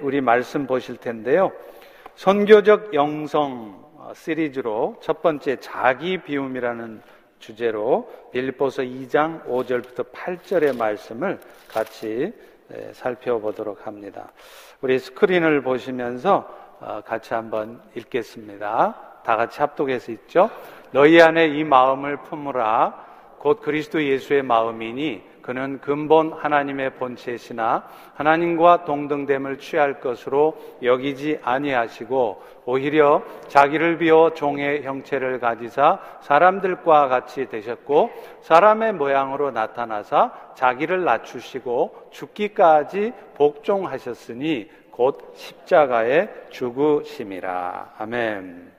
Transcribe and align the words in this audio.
우리 0.00 0.20
말씀 0.20 0.66
보실 0.66 0.96
텐데요. 0.96 1.52
선교적 2.16 2.94
영성 2.94 3.84
시리즈로 4.12 4.96
첫 5.00 5.22
번째 5.22 5.60
자기 5.60 6.18
비움이라는 6.18 7.00
주제로 7.38 8.10
빌립보서 8.32 8.82
2장 8.82 9.44
5절부터 9.44 10.10
8절의 10.10 10.76
말씀을 10.76 11.38
같이 11.68 12.32
살펴보도록 12.92 13.86
합니다. 13.86 14.32
우리 14.80 14.98
스크린을 14.98 15.62
보시면서 15.62 16.52
어, 16.80 17.00
같이 17.06 17.34
한번 17.34 17.80
읽겠습니다. 17.94 19.20
다 19.24 19.36
같이 19.36 19.60
합독해서 19.60 20.10
읽죠. 20.10 20.50
너희 20.90 21.20
안에 21.22 21.46
이 21.56 21.62
마음을 21.62 22.16
품으라 22.24 23.06
곧 23.38 23.60
그리스도 23.60 24.02
예수의 24.02 24.42
마음이니 24.42 25.22
그는 25.48 25.80
근본 25.80 26.34
하나님의 26.34 26.96
본체시나 26.96 27.88
하나님과 28.16 28.84
동등됨을 28.84 29.56
취할 29.56 29.98
것으로 29.98 30.58
여기지 30.82 31.40
아니하시고 31.42 32.42
오히려 32.66 33.22
자기를 33.46 33.96
비워 33.96 34.34
종의 34.34 34.82
형체를 34.82 35.40
가지사 35.40 36.00
사람들과 36.20 37.08
같이 37.08 37.48
되셨고 37.48 38.10
사람의 38.42 38.92
모양으로 38.92 39.50
나타나사 39.50 40.52
자기를 40.54 41.04
낮추시고 41.04 42.08
죽기까지 42.10 43.14
복종하셨으니 43.36 44.68
곧 44.90 45.32
십자가에 45.34 46.28
죽으심이라. 46.50 47.94
아멘. 47.96 48.70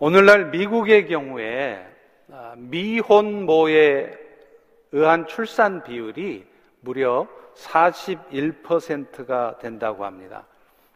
오늘날 0.00 0.46
미국의 0.46 1.06
경우에 1.06 1.86
아, 2.32 2.54
미혼모의 2.56 4.21
의한 4.92 5.26
출산 5.26 5.82
비율이 5.82 6.46
무려 6.80 7.26
41%가 7.54 9.58
된다고 9.58 10.04
합니다. 10.04 10.44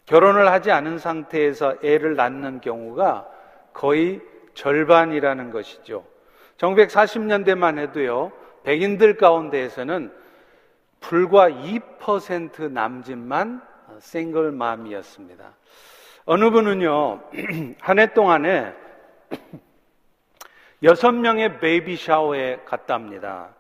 결혼을 0.06 0.50
하지 0.50 0.70
않은 0.70 0.98
상태에서 0.98 1.76
애를 1.82 2.14
낳는 2.14 2.60
경우가 2.60 3.28
거의 3.72 4.20
절반이라는 4.54 5.50
것이죠. 5.50 6.04
1940년대만 6.58 7.78
해도요, 7.78 8.32
백인들 8.62 9.16
가운데에서는 9.16 10.12
불과 11.00 11.50
2% 11.50 12.70
남짓만 12.70 13.60
생글맘이었습니다. 13.98 15.52
어느 16.24 16.50
분은요, 16.50 17.20
한 17.80 17.98
해 17.98 18.12
동안에 18.12 18.74
여섯 20.82 21.12
명의 21.12 21.58
베이비 21.58 21.96
샤워에 21.96 22.60
갔답니다. 22.64 23.55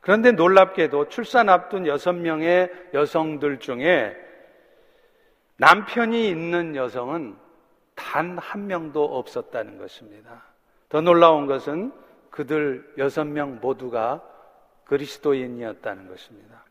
그런데 0.00 0.32
놀랍게도 0.32 1.08
출산 1.08 1.48
앞둔 1.48 1.86
여섯 1.86 2.12
명의 2.12 2.70
여성들 2.94 3.58
중에 3.58 4.16
남편이 5.56 6.28
있는 6.28 6.74
여성은 6.74 7.36
단 7.94 8.38
한 8.38 8.66
명도 8.66 9.04
없었다는 9.04 9.78
것입니다. 9.78 10.42
더 10.88 11.00
놀라운 11.00 11.46
것은 11.46 11.92
그들 12.30 12.94
여섯 12.98 13.24
명 13.24 13.58
모두가 13.60 14.22
그리스도인이었다는 14.84 16.08
것입니다. 16.08 16.64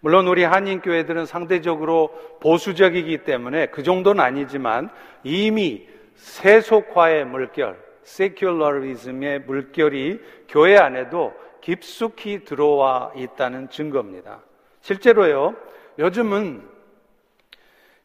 물론 0.00 0.26
우리 0.26 0.44
한인교회들은 0.44 1.24
상대적으로 1.24 2.08
보수적이기 2.40 3.18
때문에 3.24 3.66
그 3.66 3.82
정도는 3.82 4.22
아니지만 4.22 4.90
이미 5.22 5.88
세속화의 6.16 7.24
물결, 7.24 7.82
세큘러리즘의 8.04 9.46
물결이 9.46 10.20
교회 10.48 10.76
안에도 10.76 11.32
깊숙이 11.64 12.44
들어와 12.44 13.10
있다는 13.16 13.70
증거입니다. 13.70 14.40
실제로요, 14.82 15.56
요즘은 15.98 16.62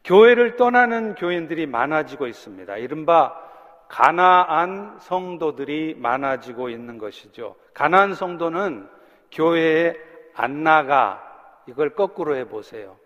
교회를 0.02 0.56
떠나는 0.56 1.14
교인들이 1.14 1.66
많아지고 1.66 2.26
있습니다. 2.26 2.78
이른바 2.78 3.38
가나안 3.86 4.96
성도들이 5.00 5.96
많아지고 5.98 6.70
있는 6.70 6.96
것이죠. 6.96 7.54
가나안 7.74 8.14
성도는 8.14 8.88
교회에 9.30 9.94
안 10.34 10.64
나가 10.64 11.22
이걸 11.66 11.90
거꾸로 11.90 12.36
해 12.36 12.46
보세요. 12.48 12.96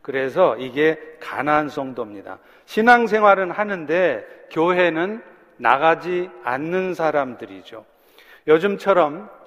그래서 0.00 0.56
이게 0.56 0.98
가나안 1.20 1.68
성도입니다. 1.68 2.38
신앙생활은 2.64 3.50
하는데 3.50 4.26
교회는 4.50 5.22
나가지 5.58 6.30
않는 6.42 6.94
사람들이죠. 6.94 7.84
요즘처럼 8.46 9.39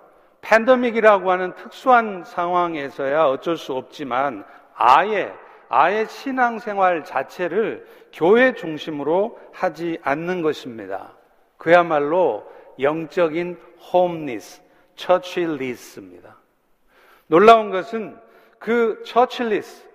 팬데믹이라고 0.43 1.31
하는 1.31 1.55
특수한 1.55 2.23
상황에서야 2.25 3.25
어쩔 3.25 3.57
수 3.57 3.73
없지만 3.73 4.43
아예 4.75 5.33
아예 5.69 6.05
신앙생활 6.05 7.03
자체를 7.03 7.87
교회 8.11 8.53
중심으로 8.53 9.39
하지 9.51 9.97
않는 10.03 10.43
것입니다. 10.43 11.13
그야말로 11.57 12.45
영적인 12.79 13.59
홈리스, 13.91 14.61
처칠리스입니다. 14.95 16.37
놀라운 17.27 17.71
것은 17.71 18.19
그 18.59 19.01
처칠리스, 19.05 19.87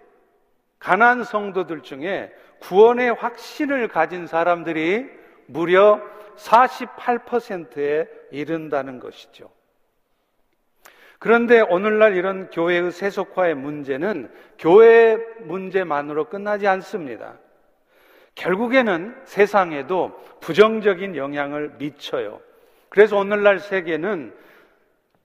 가난 0.79 1.23
성도들 1.23 1.83
중에 1.83 2.33
구원의 2.61 3.13
확신을 3.15 3.87
가진 3.89 4.27
사람들이 4.27 5.07
무려 5.47 6.01
48%에 6.37 8.09
이른다는 8.33 8.99
것이죠. 8.99 9.51
그런데 11.19 11.61
오늘날 11.61 12.15
이런 12.15 12.49
교회의 12.51 12.93
세속화의 12.93 13.55
문제는 13.57 14.31
교회 14.59 15.17
문제만으로 15.41 16.27
끝나지 16.27 16.67
않습니다. 16.69 17.39
결국에는 18.37 19.17
세상에도 19.25 20.13
부정적인 20.41 21.17
영향을 21.17 21.73
미쳐요. 21.79 22.41
그래서 22.89 23.17
오늘날 23.19 23.59
세계는 23.59 24.33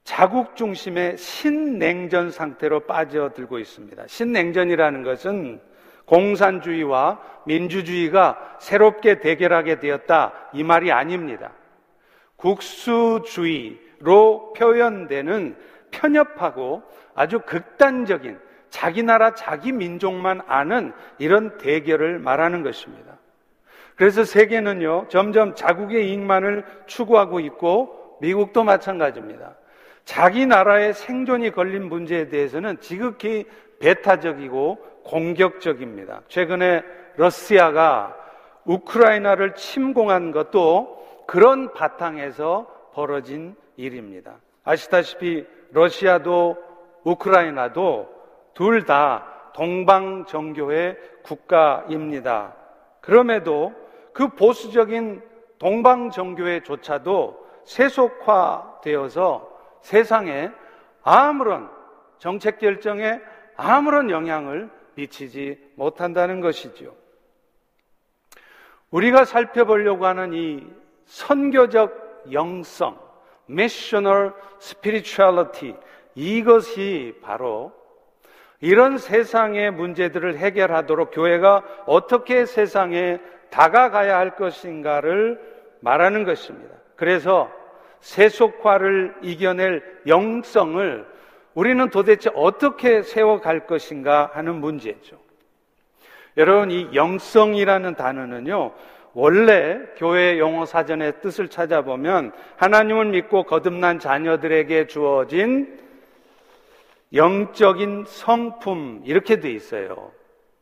자국 0.03 0.55
중심의 0.55 1.17
신냉전 1.17 2.31
상태로 2.31 2.81
빠져들고 2.81 3.59
있습니다. 3.59 4.03
신냉전이라는 4.07 5.03
것은 5.03 5.61
공산주의와 6.05 7.21
민주주의가 7.45 8.57
새롭게 8.59 9.19
대결하게 9.19 9.79
되었다 9.79 10.49
이 10.53 10.63
말이 10.63 10.91
아닙니다. 10.91 11.51
국수주의로 12.35 13.83
표현되는 14.57 15.55
편협하고 15.93 16.83
아주 17.15 17.39
극단적인 17.39 18.39
자기 18.69 19.03
나라, 19.03 19.35
자기 19.35 19.71
민족만 19.71 20.41
아는 20.47 20.93
이런 21.19 21.57
대결을 21.59 22.17
말하는 22.17 22.63
것입니다. 22.63 23.17
그래서 23.95 24.23
세계는요, 24.23 25.05
점점 25.09 25.53
자국의 25.53 26.09
이익만을 26.09 26.65
추구하고 26.87 27.39
있고, 27.39 28.17
미국도 28.19 28.63
마찬가지입니다. 28.63 29.55
자기 30.05 30.47
나라의 30.47 30.93
생존이 30.93 31.51
걸린 31.51 31.87
문제에 31.87 32.29
대해서는 32.29 32.79
지극히 32.79 33.45
배타적이고 33.79 34.77
공격적입니다. 35.03 36.21
최근에 36.27 36.83
러시아가 37.17 38.15
우크라이나를 38.65 39.53
침공한 39.55 40.31
것도 40.31 41.23
그런 41.27 41.73
바탕에서 41.73 42.65
벌어진 42.93 43.55
일입니다. 43.75 44.35
아시다시피 44.63 45.45
러시아도 45.73 46.57
우크라이나도 47.03 48.09
둘 48.53 48.85
다 48.85 49.51
동방 49.53 50.25
정교의 50.25 50.97
국가입니다. 51.23 52.55
그럼에도 53.01 53.73
그 54.13 54.29
보수적인 54.29 55.21
동방 55.59 56.11
정교회조차도 56.11 57.47
세속화되어서 57.65 59.49
세상에 59.81 60.51
아무런 61.01 61.69
정책 62.17 62.59
결정에 62.59 63.19
아무런 63.55 64.09
영향을 64.09 64.69
미치지 64.95 65.59
못한다는 65.75 66.41
것이죠. 66.41 66.95
우리가 68.91 69.25
살펴보려고 69.25 70.05
하는 70.05 70.33
이 70.33 70.67
선교적 71.05 72.25
영성, 72.31 72.97
missional 73.49 74.31
spirituality 74.61 75.75
이것이 76.15 77.15
바로 77.21 77.71
이런 78.61 78.97
세상의 78.97 79.71
문제들을 79.71 80.37
해결하도록 80.37 81.11
교회가 81.13 81.63
어떻게 81.85 82.45
세상에 82.45 83.19
다가가야 83.49 84.17
할 84.17 84.35
것인가를 84.35 85.39
말하는 85.81 86.23
것입니다. 86.23 86.73
그래서 86.95 87.51
세속화를 87.99 89.15
이겨낼 89.21 89.83
영성을 90.07 91.05
우리는 91.53 91.89
도대체 91.89 92.29
어떻게 92.35 93.01
세워갈 93.03 93.67
것인가 93.67 94.31
하는 94.33 94.55
문제죠. 94.55 95.17
여러분, 96.37 96.71
이 96.71 96.89
영성이라는 96.95 97.95
단어는요, 97.95 98.73
원래 99.13 99.79
교회 99.97 100.39
용어 100.39 100.65
사전의 100.65 101.21
뜻을 101.21 101.47
찾아보면 101.47 102.31
하나님을 102.57 103.05
믿고 103.05 103.43
거듭난 103.43 103.99
자녀들에게 103.99 104.87
주어진 104.87 105.79
영적인 107.13 108.05
성품 108.07 109.03
이렇게 109.05 109.39
돼 109.39 109.51
있어요. 109.51 110.11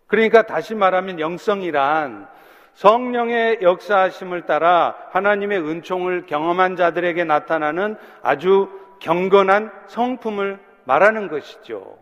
그러니까 0.08 0.42
다시 0.42 0.76
말하면 0.76 1.22
영성이란 1.22 2.28
성령의 2.74 3.60
역사하심을 3.62 4.46
따라 4.46 4.96
하나님의 5.12 5.60
은총을 5.60 6.26
경험한 6.26 6.76
자들에게 6.76 7.24
나타나는 7.24 7.96
아주 8.22 8.70
경건한 9.00 9.72
성품을 9.88 10.60
말하는 10.84 11.30
것이죠. 11.30 11.98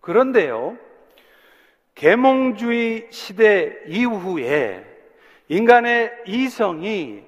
그런데요, 0.00 0.76
계몽주의 1.94 3.08
시대 3.10 3.76
이후에 3.86 4.84
인간의 5.48 6.12
이성이 6.26 7.24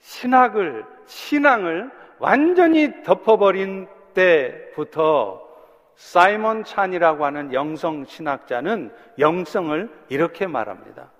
신학을, 0.00 0.84
신앙을 1.06 1.90
완전히 2.18 3.02
덮어버린 3.02 3.86
때부터 4.14 5.42
사이먼 5.96 6.64
찬이라고 6.64 7.24
하는 7.24 7.52
영성 7.52 8.04
신학자는 8.04 8.92
영성을 9.18 9.88
이렇게 10.08 10.46
말합니다. 10.46 11.10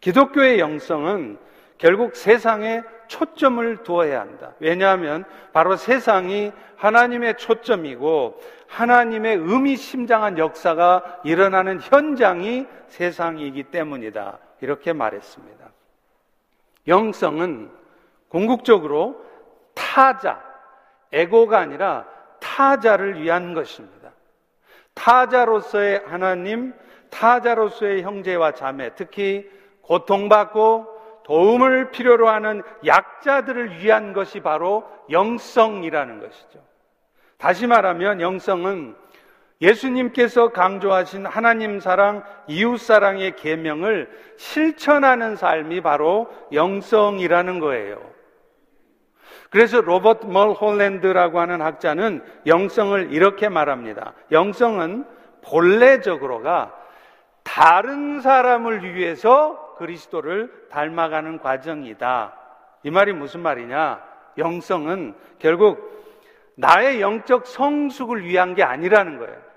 기독교의 0.00 0.58
영성은 0.58 1.38
결국 1.78 2.14
세상에 2.14 2.82
초점을 3.08 3.82
두어야 3.82 4.20
한다. 4.20 4.54
왜냐하면 4.60 5.24
바로 5.52 5.76
세상이 5.76 6.52
하나님의 6.76 7.36
초점이고 7.36 8.40
하나님의 8.68 9.36
의미심장한 9.36 10.38
역사가 10.38 11.20
일어나는 11.24 11.80
현장이 11.80 12.66
세상이기 12.88 13.64
때문이다. 13.64 14.38
이렇게 14.60 14.92
말했습니다. 14.92 15.61
영성은 16.86 17.70
궁극적으로 18.28 19.22
타자, 19.74 20.42
에고가 21.12 21.58
아니라 21.58 22.06
타자를 22.40 23.20
위한 23.20 23.54
것입니다. 23.54 24.12
타자로서의 24.94 26.02
하나님, 26.06 26.74
타자로서의 27.10 28.02
형제와 28.02 28.52
자매, 28.52 28.94
특히 28.94 29.48
고통받고 29.82 30.92
도움을 31.24 31.90
필요로 31.90 32.28
하는 32.28 32.62
약자들을 32.84 33.78
위한 33.78 34.12
것이 34.12 34.40
바로 34.40 34.84
영성이라는 35.10 36.20
것이죠. 36.20 36.58
다시 37.38 37.66
말하면 37.66 38.20
영성은 38.20 38.96
예수님께서 39.62 40.48
강조하신 40.48 41.24
하나님 41.24 41.78
사랑, 41.78 42.24
이웃 42.48 42.78
사랑의 42.78 43.36
계명을 43.36 44.10
실천하는 44.36 45.36
삶이 45.36 45.80
바로 45.80 46.28
영성이라는 46.52 47.60
거예요. 47.60 48.12
그래서 49.50 49.80
로버트 49.80 50.26
멀 50.26 50.50
홀랜드라고 50.50 51.38
하는 51.38 51.60
학자는 51.60 52.24
영성을 52.46 53.12
이렇게 53.12 53.48
말합니다. 53.48 54.14
영성은 54.32 55.06
본래적으로가 55.44 56.74
다른 57.44 58.20
사람을 58.20 58.94
위해서 58.94 59.76
그리스도를 59.76 60.50
닮아가는 60.70 61.38
과정이다. 61.38 62.34
이 62.82 62.90
말이 62.90 63.12
무슨 63.12 63.40
말이냐? 63.40 64.02
영성은 64.38 65.14
결국 65.38 65.92
나의 66.56 67.00
영적 67.00 67.46
성숙을 67.46 68.24
위한 68.24 68.54
게 68.54 68.62
아니라는 68.62 69.18
거예요. 69.18 69.51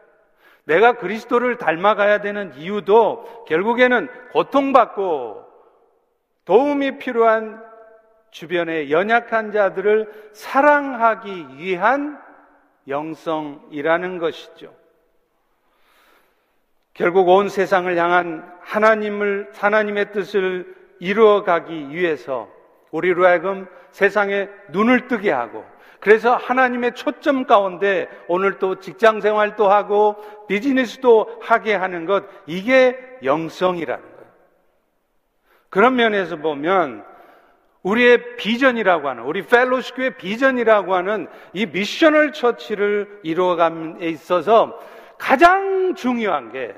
내가 0.65 0.93
그리스도를 0.97 1.57
닮아가야 1.57 2.21
되는 2.21 2.53
이유도 2.55 3.45
결국에는 3.47 4.07
고통받고 4.31 5.45
도움이 6.45 6.97
필요한 6.97 7.63
주변의 8.31 8.91
연약한 8.91 9.51
자들을 9.51 10.31
사랑하기 10.33 11.57
위한 11.57 12.19
영성이라는 12.87 14.17
것이죠. 14.19 14.73
결국 16.93 17.29
온 17.29 17.49
세상을 17.49 17.95
향한 17.97 18.51
하나님을, 18.61 19.51
하나님의 19.53 20.11
뜻을 20.11 20.75
이루어가기 20.99 21.89
위해서 21.89 22.49
우리로 22.95 23.25
하여금 23.25 23.67
세상에 23.91 24.47
눈을 24.69 25.07
뜨게 25.07 25.31
하고 25.31 25.65
그래서 25.99 26.35
하나님의 26.35 26.93
초점 26.93 27.45
가운데 27.45 28.07
오늘 28.27 28.59
또 28.59 28.79
직장 28.79 29.21
생활도 29.21 29.69
하고 29.69 30.15
비즈니스도 30.47 31.39
하게 31.41 31.73
하는 31.73 32.05
것, 32.05 32.25
이게 32.45 32.97
영성이라는 33.23 34.03
거예요. 34.03 34.31
그런 35.69 35.95
면에서 35.95 36.35
보면 36.35 37.03
우리의 37.81 38.35
비전이라고 38.35 39.09
하는, 39.09 39.23
우리 39.23 39.47
펠로시교의 39.47 40.17
비전이라고 40.17 40.93
하는 40.93 41.27
이 41.53 41.65
미셔널 41.65 42.33
처치를 42.33 43.21
이루어감에 43.23 44.05
있어서 44.07 44.79
가장 45.17 45.95
중요한 45.95 46.51
게 46.51 46.75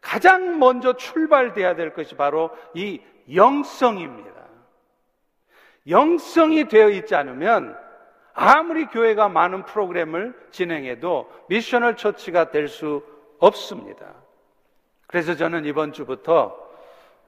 가장 0.00 0.60
먼저 0.60 0.92
출발돼야 0.92 1.74
될 1.74 1.94
것이 1.94 2.14
바로 2.14 2.50
이 2.74 3.00
영성입니다. 3.34 4.41
영성이 5.88 6.68
되어 6.68 6.88
있지 6.90 7.14
않으면 7.14 7.76
아무리 8.34 8.86
교회가 8.86 9.28
많은 9.28 9.64
프로그램을 9.64 10.34
진행해도 10.50 11.30
missional 11.48 11.96
church가 11.96 12.50
될 12.50 12.68
수 12.68 13.02
없습니다. 13.38 14.06
그래서 15.08 15.34
저는 15.34 15.64
이번 15.64 15.92
주부터 15.92 16.56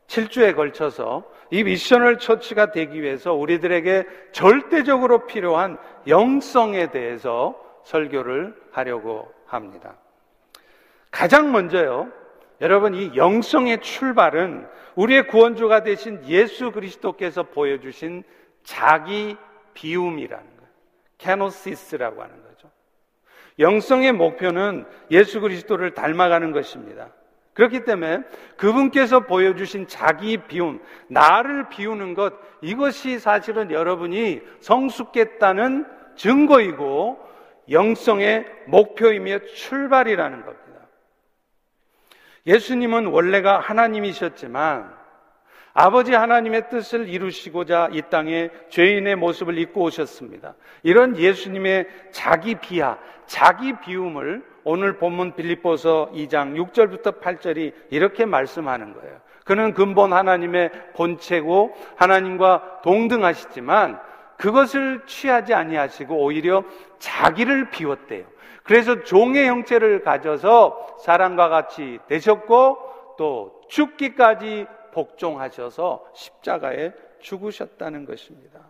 7주에 0.07 0.55
걸쳐서 0.55 1.25
이 1.51 1.65
missional 1.65 2.19
church가 2.19 2.71
되기 2.71 3.03
위해서 3.03 3.35
우리들에게 3.35 4.07
절대적으로 4.33 5.27
필요한 5.27 5.77
영성에 6.07 6.91
대해서 6.91 7.61
설교를 7.85 8.55
하려고 8.71 9.33
합니다. 9.47 9.97
가장 11.11 11.53
먼저요, 11.53 12.09
여러분 12.61 12.95
이 12.95 13.17
영성의 13.17 13.81
출발은 13.81 14.67
우리의 14.95 15.27
구원주가 15.27 15.83
되신 15.83 16.25
예수 16.27 16.71
그리스도께서 16.71 17.43
보여주신 17.43 18.23
자기 18.65 19.37
비움이라는 19.75 20.45
거예요. 20.45 20.71
kenosis라고 21.19 22.23
하는 22.23 22.43
거죠. 22.43 22.71
영성의 23.59 24.13
목표는 24.13 24.87
예수 25.11 25.41
그리스도를 25.41 25.95
닮아가는 25.95 26.53
것입니다. 26.53 27.11
그렇기 27.53 27.85
때문에 27.85 28.25
그분께서 28.57 29.21
보여주신 29.21 29.87
자기 29.87 30.39
비움, 30.39 30.83
나를 31.07 31.69
비우는 31.69 32.15
것, 32.15 32.35
이것이 32.61 33.21
사실은 33.21 33.71
여러분이 33.71 34.41
성숙했다는 34.61 35.87
증거이고 36.17 37.25
영성의 37.71 38.45
목표이며 38.67 39.39
출발이라는 39.55 40.45
겁니다. 40.45 40.65
예수님은 42.47 43.07
원래가 43.07 43.59
하나님이셨지만 43.61 45.04
아버지 45.77 46.15
하나님의 46.15 46.71
뜻을 46.71 47.09
이루시고자 47.09 47.89
이 47.93 48.03
땅에 48.09 48.49
죄인의 48.71 49.17
모습을 49.17 49.59
입고 49.59 49.83
오셨습니다. 49.83 50.55
이런 50.85 51.19
예수님의 51.19 51.89
자기 52.13 52.55
비하, 52.55 52.97
자기 53.27 53.73
비움을 53.81 54.45
오늘 54.63 54.99
본문 54.99 55.35
빌립보서 55.35 56.13
2장 56.15 56.55
6절부터 56.55 57.21
8절이 57.21 57.73
이렇게 57.91 58.25
말씀하는 58.25 58.95
거예요. 58.95 59.19
그는 59.45 59.75
근본 59.75 60.13
하나님의 60.13 60.71
본체고 60.95 61.75
하나님과 61.97 62.81
동등하시지만 62.85 63.99
그것을 64.39 65.03
취하지 65.07 65.55
아니하시고 65.55 66.17
오히려 66.17 66.63
자기를 67.01 67.71
비웠대요. 67.71 68.25
그래서 68.63 69.03
종의 69.03 69.49
형체를 69.49 70.03
가져서 70.03 70.99
사람과 71.05 71.49
같이 71.49 71.99
되셨고 72.07 72.79
또 73.19 73.61
죽기까지 73.69 74.67
복종하셔서 74.95 76.07
십자가에 76.15 76.93
죽으셨다는 77.19 78.07
것입니다. 78.07 78.61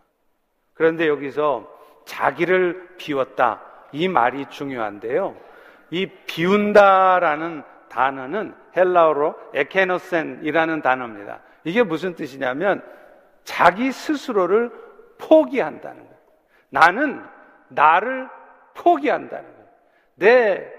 그런데 0.73 1.07
여기서 1.07 1.71
자기를 2.07 2.97
비웠다. 2.97 3.63
이 3.93 4.09
말이 4.09 4.47
중요한데요. 4.47 5.37
이 5.91 6.07
비운다라는 6.27 7.63
단어는 7.89 8.55
헬라어로 8.77 9.35
에케노센이라는 9.55 10.83
단어입니다. 10.83 11.41
이게 11.63 11.83
무슨 11.83 12.15
뜻이냐면 12.15 12.83
자기 13.45 13.93
스스로를 13.93 14.73
포기한다는 15.19 16.03
거예요. 16.03 16.19
나는 16.71 17.23
나를 17.69 18.29
포기한다는 18.75 19.45
거예요. 19.45 19.69
내 20.17 20.73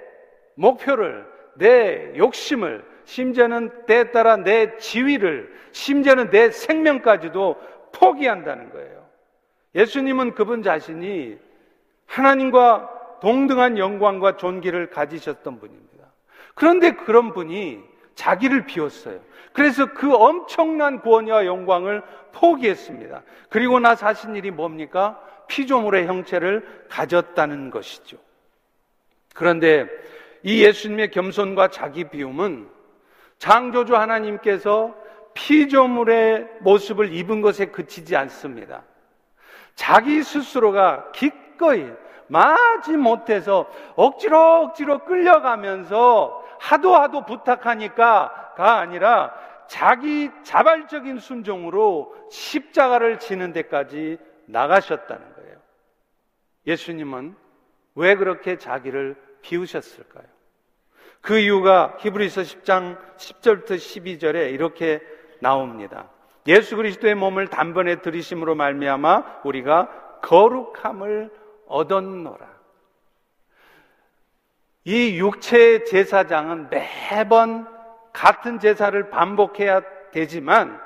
목표를, 0.55 1.25
내 1.55 2.17
욕심을, 2.17 2.83
심지어는 3.05 3.85
때에 3.85 4.11
따라 4.11 4.35
내 4.35 4.77
지위를, 4.77 5.53
심지어는 5.71 6.29
내 6.29 6.51
생명까지도 6.51 7.55
포기한다는 7.93 8.71
거예요. 8.71 9.05
예수님은 9.75 10.33
그분 10.35 10.63
자신이 10.63 11.37
하나님과 12.07 13.19
동등한 13.21 13.77
영광과 13.77 14.37
존귀를 14.37 14.89
가지셨던 14.89 15.59
분입니다. 15.59 16.05
그런데 16.53 16.91
그런 16.91 17.33
분이 17.33 17.81
자기를 18.15 18.65
비웠어요. 18.65 19.19
그래서 19.53 19.93
그 19.93 20.13
엄청난 20.13 21.01
구원과 21.01 21.45
영광을 21.45 22.01
포기했습니다. 22.31 23.23
그리고 23.49 23.79
나서 23.79 24.05
하신 24.05 24.35
일이 24.35 24.51
뭡니까? 24.51 25.21
피조물의 25.47 26.07
형체를 26.07 26.85
가졌다는 26.89 27.69
것이죠. 27.69 28.17
그런데 29.33 29.87
이 30.43 30.63
예수님의 30.63 31.11
겸손과 31.11 31.69
자기 31.69 32.05
비움은 32.05 32.74
창조주 33.37 33.95
하나님께서 33.95 34.95
피조물의 35.33 36.47
모습을 36.61 37.13
입은 37.13 37.41
것에 37.41 37.67
그치지 37.67 38.15
않습니다. 38.15 38.83
자기 39.75 40.23
스스로가 40.23 41.11
기꺼이 41.11 41.91
마지 42.27 42.97
못해서 42.97 43.69
억지로 43.95 44.63
억지로 44.63 44.99
끌려가면서 45.05 46.43
하도 46.59 46.95
하도 46.95 47.25
부탁하니까가 47.25 48.79
아니라 48.79 49.33
자기 49.67 50.31
자발적인 50.43 51.19
순종으로 51.19 52.15
십자가를 52.29 53.19
지는 53.19 53.51
데까지 53.51 54.17
나가셨다는 54.45 55.33
거예요. 55.35 55.57
예수님은 56.65 57.35
왜 57.95 58.15
그렇게 58.15 58.57
자기를 58.57 59.15
비우셨을까요? 59.41 60.34
그 61.25 61.39
이유가 61.39 61.97
히브리서 62.01 62.41
10장 62.41 62.99
10절부터 63.17 63.71
12절에 63.71 64.53
이렇게 64.53 65.01
나옵니다. 65.39 66.07
예수 66.45 66.75
그리스도의 66.75 67.15
몸을 67.15 67.47
단번에 67.47 67.95
들이심으로 68.01 68.53
말미암아 68.53 69.41
우리가 69.43 70.19
거룩함을 70.21 71.31
얻었노라. 71.65 72.47
이 74.83 75.17
육체 75.17 75.83
제사장은 75.85 76.69
매번 76.69 77.67
같은 78.13 78.59
제사를 78.59 79.09
반복해야 79.09 79.81
되지만 80.11 80.79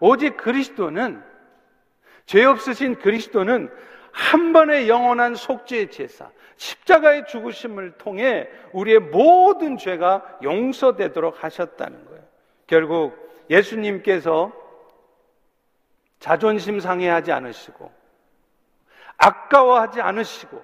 오직 0.00 0.38
그리스도는 0.38 1.22
죄 2.24 2.46
없으신 2.46 2.98
그리스도는 2.98 3.70
한 4.12 4.52
번의 4.52 4.88
영원한 4.88 5.34
속죄의 5.34 5.90
제사, 5.90 6.30
십자가의 6.56 7.26
죽으심을 7.26 7.92
통해 7.92 8.48
우리의 8.72 9.00
모든 9.00 9.78
죄가 9.78 10.38
용서되도록 10.42 11.42
하셨다는 11.42 12.04
거예요. 12.06 12.22
결국 12.66 13.16
예수님께서 13.50 14.52
자존심 16.20 16.78
상해하지 16.78 17.32
않으시고 17.32 17.90
아까워하지 19.16 20.00
않으시고 20.00 20.62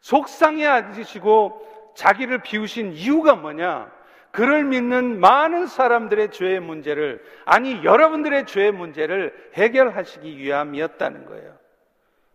속상해 0.00 0.66
하시고 0.66 1.92
자기를 1.94 2.42
비우신 2.42 2.92
이유가 2.92 3.34
뭐냐? 3.34 3.90
그를 4.30 4.64
믿는 4.64 5.18
많은 5.18 5.66
사람들의 5.66 6.30
죄의 6.30 6.60
문제를 6.60 7.24
아니 7.46 7.82
여러분들의 7.82 8.44
죄의 8.44 8.72
문제를 8.72 9.50
해결하시기 9.54 10.36
위함이었다는 10.36 11.24
거예요. 11.24 11.56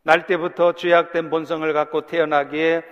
날 0.03 0.25
때부터 0.25 0.73
죄악된 0.73 1.29
본성을 1.29 1.71
갖고 1.73 2.01
태어나기에 2.01 2.83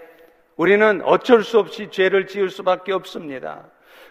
우리는 0.55 1.01
어쩔 1.05 1.43
수 1.43 1.59
없이 1.59 1.89
죄를 1.89 2.27
지을 2.27 2.49
수밖에 2.49 2.91
없습니다. 2.91 3.65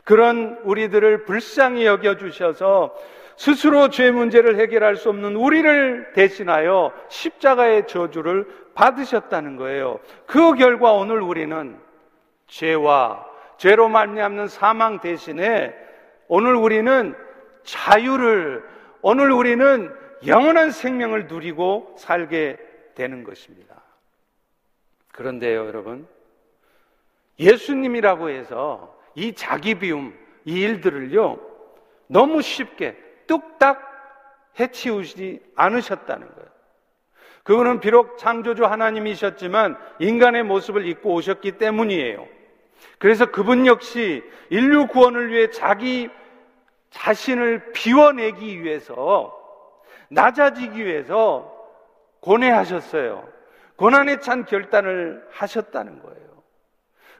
그런 0.04 0.58
우리들을 0.64 1.24
불쌍히 1.24 1.84
여겨 1.84 2.16
주셔서 2.16 2.94
스스로 3.36 3.88
죄 3.90 4.10
문제를 4.10 4.58
해결할 4.58 4.96
수 4.96 5.10
없는 5.10 5.36
우리를 5.36 6.12
대신하여 6.14 6.92
십자가의 7.08 7.86
저주를 7.86 8.46
받으셨다는 8.74 9.56
거예요. 9.56 10.00
그 10.26 10.54
결과 10.54 10.92
오늘 10.92 11.20
우리는 11.20 11.78
죄와 12.48 13.24
죄로 13.58 13.88
말미암는 13.88 14.48
사망 14.48 15.00
대신에 15.00 15.74
오늘 16.26 16.54
우리는 16.54 17.14
자유를 17.62 18.64
오늘 19.02 19.30
우리는 19.30 19.92
영원한 20.26 20.70
생명을 20.70 21.26
누리고 21.26 21.94
살게 21.98 22.56
되는 22.98 23.22
것입니다. 23.22 23.80
그런데요, 25.12 25.66
여러분. 25.66 26.08
예수님이라고 27.38 28.30
해서 28.30 28.98
이 29.14 29.32
자기 29.34 29.76
비움, 29.76 30.18
이 30.44 30.60
일들을요, 30.60 31.38
너무 32.08 32.42
쉽게 32.42 32.96
뚝딱 33.28 33.80
해치우지 34.58 35.40
않으셨다는 35.54 36.26
거예요. 36.26 36.48
그거는 37.44 37.78
비록 37.78 38.18
창조주 38.18 38.64
하나님이셨지만 38.64 39.78
인간의 40.00 40.42
모습을 40.42 40.84
입고 40.88 41.14
오셨기 41.14 41.52
때문이에요. 41.52 42.26
그래서 42.98 43.26
그분 43.26 43.66
역시 43.66 44.24
인류 44.50 44.88
구원을 44.88 45.30
위해 45.30 45.50
자기 45.50 46.10
자신을 46.90 47.72
비워내기 47.72 48.64
위해서 48.64 49.34
낮아지기 50.08 50.84
위해서 50.84 51.57
고뇌하셨어요. 52.20 53.28
고난에 53.76 54.20
찬 54.20 54.44
결단을 54.44 55.26
하셨다는 55.30 56.02
거예요. 56.02 56.18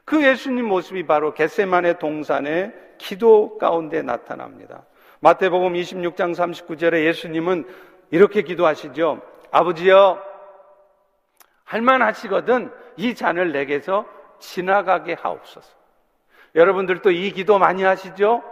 그 0.05 0.25
예수님 0.25 0.65
모습이 0.65 1.05
바로 1.05 1.33
겟세만의 1.33 1.99
동산의 1.99 2.73
기도 2.97 3.57
가운데 3.57 4.01
나타납니다. 4.01 4.85
마태복음 5.21 5.73
26장 5.73 6.33
39절에 6.33 7.05
예수님은 7.05 7.65
이렇게 8.11 8.41
기도하시죠. 8.41 9.21
아버지여, 9.51 10.21
할만하시거든 11.63 12.71
이 12.97 13.13
잔을 13.15 13.51
내게서 13.51 14.05
지나가게 14.39 15.13
하옵소서. 15.13 15.69
여러분들도 16.55 17.11
이 17.11 17.31
기도 17.31 17.59
많이 17.59 17.83
하시죠? 17.83 18.43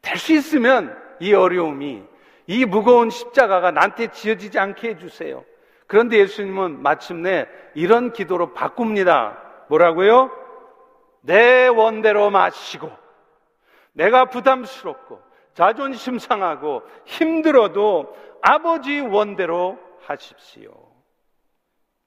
될 0.00 0.18
수 0.18 0.32
있으면 0.32 0.98
이 1.20 1.32
어려움이, 1.32 2.02
이 2.46 2.64
무거운 2.64 3.10
십자가가 3.10 3.70
나한테 3.70 4.08
지어지지 4.08 4.58
않게 4.58 4.90
해주세요. 4.90 5.44
그런데 5.86 6.18
예수님은 6.18 6.82
마침내 6.82 7.46
이런 7.74 8.12
기도로 8.12 8.54
바꿉니다. 8.54 9.38
뭐라고요? 9.68 10.30
내 11.20 11.68
원대로 11.68 12.30
마시고, 12.30 12.90
내가 13.92 14.26
부담스럽고, 14.26 15.20
자존심 15.54 16.18
상하고, 16.18 16.82
힘들어도 17.04 18.16
아버지 18.40 19.00
원대로 19.00 19.78
하십시오. 20.00 20.72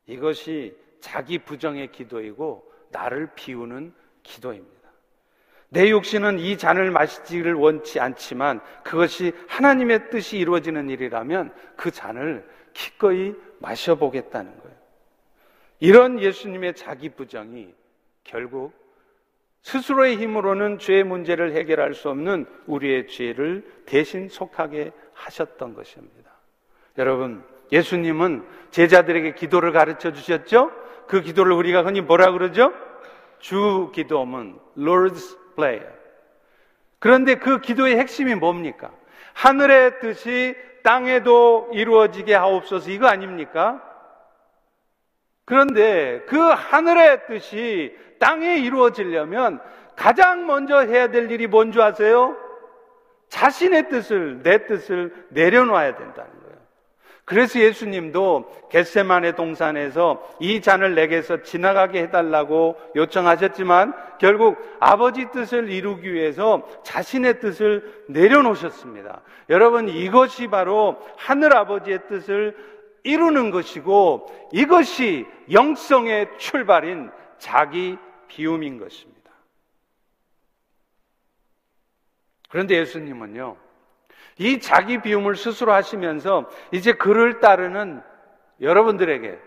이것이 0.08 0.75
자기 1.00 1.39
부정의 1.39 1.92
기도이고 1.92 2.72
나를 2.89 3.32
비우는 3.36 3.94
기도입니다. 4.24 4.75
내 5.75 5.89
육신은 5.89 6.39
이 6.39 6.58
잔을 6.58 6.89
마시지를 6.89 7.53
원치 7.53 8.00
않지만 8.00 8.62
그것이 8.82 9.34
하나님의 9.50 10.10
뜻이 10.10 10.38
이루어지는 10.38 10.89
일이라면 10.89 11.53
그 11.75 11.91
잔을 11.91 12.48
기꺼이 12.72 13.36
마셔보겠다는 13.60 14.58
거예요. 14.58 14.75
이런 15.82 16.22
예수님의 16.22 16.75
자기 16.75 17.10
부정이 17.10 17.74
결국 18.24 18.72
스스로의 19.63 20.15
힘으로는 20.15 20.79
죄의 20.79 21.03
문제를 21.03 21.51
해결할 21.51 21.94
수 21.94 22.08
없는 22.08 22.46
우리의 22.67 23.10
죄를 23.10 23.70
대신 23.86 24.29
속하게 24.29 24.94
하셨던 25.12 25.74
것입니다. 25.74 26.32
여러분, 26.98 27.44
예수님은 27.74 28.48
제자들에게 28.72 29.34
기도를 29.34 29.74
가르쳐 29.74 30.13
주셨죠? 30.13 30.72
그 31.05 31.22
기도를 31.22 31.51
우리가 31.51 31.84
흔히 31.84 32.00
뭐라 32.00 32.32
그러죠? 32.32 32.72
주 33.39 33.91
기도문, 33.94 34.58
Lord's 34.77 35.44
Prayer. 35.55 35.93
그런데 37.00 37.35
그 37.35 37.59
기도의 37.62 37.97
핵심이 37.97 38.35
뭡니까? 38.35 38.91
하늘의 39.33 40.00
뜻이 40.00 40.55
땅에도 40.83 41.69
이루어지게 41.74 42.33
하옵소서 42.33 42.91
이거 42.91 43.07
아닙니까? 43.07 43.81
그런데 45.45 46.24
그 46.27 46.38
하늘의 46.38 47.27
뜻이 47.27 47.95
땅에 48.19 48.57
이루어지려면 48.57 49.59
가장 49.95 50.47
먼저 50.47 50.79
해야 50.79 51.07
될 51.07 51.29
일이 51.31 51.47
뭔지 51.47 51.81
아세요? 51.81 52.35
자신의 53.29 53.89
뜻을, 53.89 54.43
내 54.43 54.65
뜻을 54.65 55.27
내려놔야 55.29 55.95
된다는. 55.95 56.31
그래서 57.25 57.60
예수님도 57.60 58.67
겟세만의 58.70 59.36
동산에서 59.36 60.38
이 60.39 60.62
잔을 60.62 60.94
내게서 60.94 61.41
지나가게 61.41 62.03
해달라고 62.03 62.77
요청하셨지만 62.96 63.94
결국 64.20 64.58
아버지 64.79 65.32
뜻을 65.32 65.72
이루기 65.72 66.13
위해서 66.13 66.67
자신의 66.84 67.39
뜻을 67.39 68.05
내려놓으셨습니다. 68.10 69.22
여러분 69.50 69.89
이것이 69.89 70.48
바로 70.48 70.98
하늘 71.17 71.55
아버지의 71.55 72.08
뜻을 72.08 72.55
이루는 73.03 73.50
것이고 73.50 74.50
이것이 74.51 75.25
영성의 75.51 76.38
출발인 76.38 77.10
자기 77.39 77.98
비움인 78.27 78.79
것입니다. 78.79 79.15
그런데 82.50 82.77
예수님은요, 82.77 83.58
이 84.38 84.60
자기 84.60 85.01
비움을 85.01 85.36
스스로 85.36 85.72
하시면서 85.74 86.50
이제 86.72 86.94
그를 86.94 87.39
따르는 87.39 88.01
여러분들에게 88.62 89.39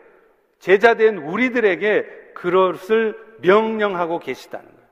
제자된 0.59 1.19
우리들에게 1.19 2.33
그것을 2.35 3.19
명령하고 3.41 4.19
계시다는 4.19 4.67
거예요. 4.67 4.89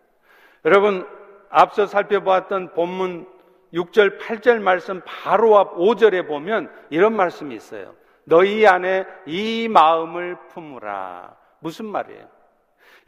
여러분 0.65 1.07
앞서 1.49 1.87
살펴보았던 1.87 2.75
본문 2.75 3.27
6절 3.73 4.19
8절 4.21 4.61
말씀 4.61 5.01
바로 5.05 5.59
앞 5.59 5.77
5절에 5.77 6.27
보면 6.27 6.71
이런 6.91 7.17
말씀이 7.17 7.55
있어요. 7.55 7.95
너희 8.25 8.67
안에 8.67 9.07
이 9.27 9.69
마음을 9.69 10.37
품으라. 10.49 11.37
무슨 11.61 11.87
말이에요? 11.87 12.29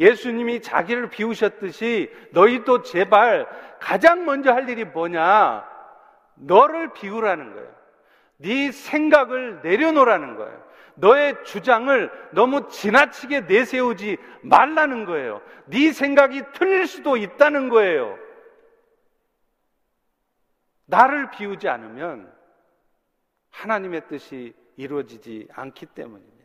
예수님이 0.00 0.60
자기를 0.62 1.10
비우셨듯이 1.10 2.10
너희도 2.30 2.82
제발 2.82 3.48
가장 3.80 4.24
먼저 4.24 4.52
할 4.52 4.68
일이 4.68 4.84
뭐냐? 4.84 5.64
너를 6.40 6.92
비우라는 6.92 7.54
거예요. 7.54 7.78
네 8.38 8.72
생각을 8.72 9.60
내려놓으라는 9.62 10.36
거예요. 10.36 10.68
너의 10.94 11.36
주장을 11.44 12.10
너무 12.32 12.68
지나치게 12.68 13.42
내세우지 13.42 14.16
말라는 14.42 15.04
거예요. 15.04 15.40
네 15.66 15.92
생각이 15.92 16.42
틀릴 16.54 16.86
수도 16.86 17.16
있다는 17.16 17.68
거예요. 17.68 18.18
나를 20.86 21.30
비우지 21.30 21.68
않으면 21.68 22.32
하나님의 23.50 24.08
뜻이 24.08 24.54
이루어지지 24.76 25.48
않기 25.52 25.86
때문입니다. 25.86 26.38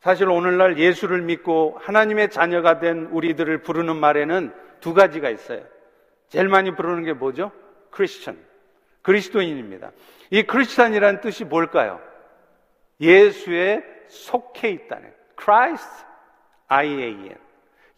사실 0.00 0.28
오늘날 0.28 0.78
예수를 0.78 1.22
믿고 1.22 1.78
하나님의 1.82 2.30
자녀가 2.30 2.78
된 2.78 3.06
우리들을 3.06 3.62
부르는 3.62 3.96
말에는 3.96 4.54
두 4.80 4.94
가지가 4.94 5.30
있어요. 5.30 5.64
제일 6.28 6.48
많이 6.48 6.74
부르는 6.74 7.02
게 7.02 7.12
뭐죠? 7.12 7.50
크리스천. 7.96 8.38
그리스도인입니다. 9.00 9.92
이 10.30 10.42
크리스천이라는 10.42 11.20
뜻이 11.22 11.44
뭘까요? 11.44 12.00
예수에 13.00 13.82
속해 14.08 14.70
있다는 14.70 15.12
Christ 15.40 16.04
I-A-N 16.68 17.36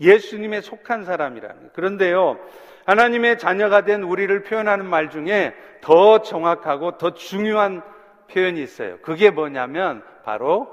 예수님에 0.01 0.61
속한 0.61 1.05
사람이라는. 1.05 1.73
그런데요 1.73 2.39
하나님의 2.87 3.39
자녀가 3.39 3.85
된 3.85 4.03
우리를 4.03 4.43
표현하는 4.45 4.87
말 4.87 5.11
중에 5.11 5.55
더 5.81 6.23
정확하고 6.23 6.99
더 6.99 7.15
중요한 7.15 7.83
표현이 8.31 8.63
있어요. 8.63 8.99
그게 9.01 9.31
뭐냐면 9.31 10.03
바로 10.25 10.69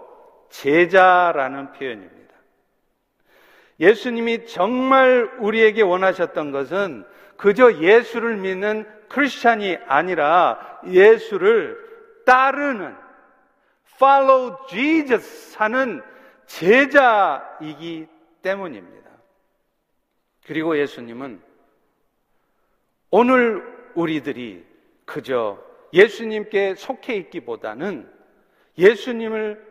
제자라는 0.50 1.72
표현입니다. 1.74 2.36
예수님이 3.80 4.46
정말 4.46 5.32
우리에게 5.40 5.82
원하셨던 5.82 6.52
것은 6.52 7.06
그저 7.38 7.80
예수를 7.80 8.38
믿는 8.38 8.86
크리스찬이 9.10 9.78
아니라 9.88 10.80
예수를 10.88 11.78
따르는 12.26 12.96
follow 13.96 14.58
Jesus 14.68 15.56
하는 15.58 16.02
제자이기 16.46 18.08
때문입니다. 18.42 19.10
그리고 20.46 20.78
예수님은 20.78 21.42
오늘 23.10 23.92
우리들이 23.96 24.66
그저 25.06 25.60
예수님께 25.94 26.76
속해 26.76 27.16
있기보다는 27.16 28.12
예수님을 28.78 29.66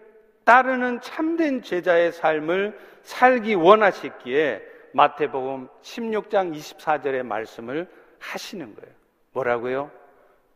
따르는 0.45 1.00
참된 1.00 1.62
제자의 1.62 2.12
삶을 2.12 2.79
살기 3.03 3.55
원하셨기에 3.55 4.62
마태복음 4.93 5.69
16장 5.83 6.57
24절의 6.57 7.23
말씀을 7.25 7.88
하시는 8.19 8.75
거예요. 8.75 8.95
뭐라고요? 9.35 9.91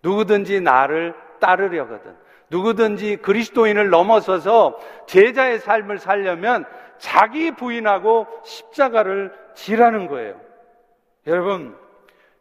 누구든지 0.03 0.61
나를 0.61 1.15
따르려거든. 1.41 2.17
누구든지 2.51 3.19
그리스도인을 3.19 3.91
넘어서서 3.91 4.79
제자의 5.07 5.59
삶을 5.59 5.99
살려면 5.99 6.65
자기 6.97 7.51
부인하고 7.51 8.27
십자가를 8.45 9.33
지라는 9.55 10.07
거예요. 10.07 10.41
여러분, 11.27 11.77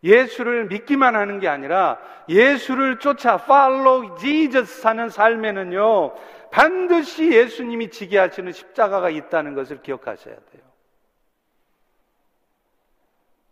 예수를 0.03 0.67
믿기만 0.67 1.15
하는 1.15 1.39
게 1.39 1.47
아니라 1.47 1.97
예수를 2.29 2.99
쫓아 2.99 3.35
follow 3.35 4.15
Jesus 4.17 4.81
사는 4.81 5.09
삶에는요, 5.09 6.13
반드시 6.51 7.31
예수님이 7.31 7.89
지게 7.89 8.17
하시는 8.17 8.51
십자가가 8.51 9.09
있다는 9.09 9.55
것을 9.55 9.81
기억하셔야 9.81 10.35
돼요. 10.35 10.66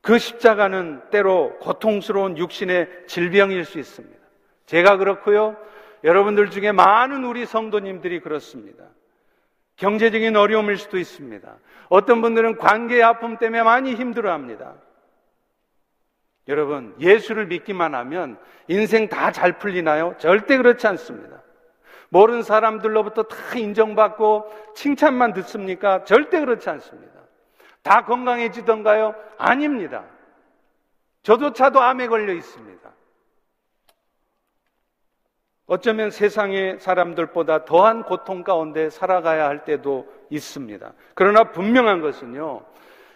그 0.05 0.19
십자가는 0.19 1.09
때로 1.09 1.57
고통스러운 1.61 2.37
육신의 2.37 3.07
질병일 3.07 3.65
수 3.65 3.79
있습니다. 3.79 4.15
제가 4.67 4.97
그렇고요. 4.97 5.57
여러분들 6.03 6.51
중에 6.51 6.71
많은 6.71 7.25
우리 7.25 7.47
성도님들이 7.47 8.19
그렇습니다. 8.19 8.83
경제적인 9.77 10.35
어려움일 10.35 10.77
수도 10.77 10.99
있습니다. 10.99 11.57
어떤 11.89 12.21
분들은 12.21 12.57
관계의 12.57 13.01
아픔 13.01 13.37
때문에 13.37 13.63
많이 13.63 13.95
힘들어 13.95 14.31
합니다. 14.31 14.75
여러분, 16.47 16.93
예수를 16.99 17.47
믿기만 17.47 17.95
하면 17.95 18.37
인생 18.67 19.09
다 19.09 19.31
잘 19.31 19.57
풀리나요? 19.57 20.13
절대 20.19 20.57
그렇지 20.57 20.85
않습니다. 20.85 21.41
모르는 22.09 22.43
사람들로부터 22.43 23.23
다 23.23 23.35
인정받고 23.57 24.73
칭찬만 24.75 25.33
듣습니까? 25.33 26.03
절대 26.03 26.39
그렇지 26.39 26.69
않습니다. 26.69 27.14
다 27.85 28.03
건강해지던가요? 28.03 29.13
아닙니다. 29.37 30.05
저조차도 31.21 31.79
암에 31.79 32.07
걸려 32.07 32.33
있습니다. 32.33 32.91
어쩌면 35.67 36.09
세상의 36.09 36.79
사람들보다 36.79 37.65
더한 37.65 38.01
고통 38.03 38.43
가운데 38.43 38.89
살아가야 38.89 39.45
할 39.45 39.65
때도 39.65 40.11
있습니다. 40.31 40.93
그러나 41.13 41.51
분명한 41.51 42.01
것은요, 42.01 42.65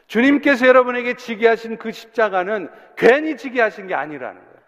주님께서 0.05 0.67
여러분에게 0.67 1.15
지게 1.15 1.47
하신 1.47 1.77
그 1.79 1.91
십자가는 1.91 2.69
괜히 2.95 3.38
지게 3.38 3.62
하신 3.62 3.88
게 3.88 3.95
아니라는 3.95 4.39
거예요. 4.39 4.60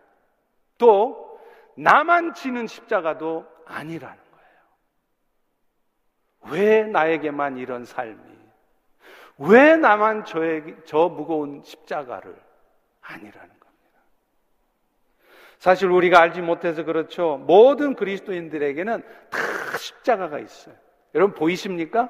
또, 0.79 1.39
나만 1.77 2.33
지는 2.33 2.65
십자가도 2.65 3.45
아니라는 3.65 4.17
거예요. 6.41 6.55
왜 6.55 6.83
나에게만 6.85 7.57
이런 7.57 7.85
삶이? 7.85 8.30
왜 9.37 9.75
나만 9.75 10.25
저에게, 10.25 10.75
저 10.85 11.09
무거운 11.09 11.61
십자가를? 11.63 12.35
아니라는 13.01 13.31
겁니다. 13.31 13.99
사실 15.59 15.89
우리가 15.89 16.19
알지 16.19 16.41
못해서 16.41 16.83
그렇죠. 16.83 17.37
모든 17.45 17.95
그리스도인들에게는 17.95 19.03
다 19.29 19.77
십자가가 19.77 20.39
있어요. 20.39 20.75
여러분 21.15 21.35
보이십니까? 21.35 22.09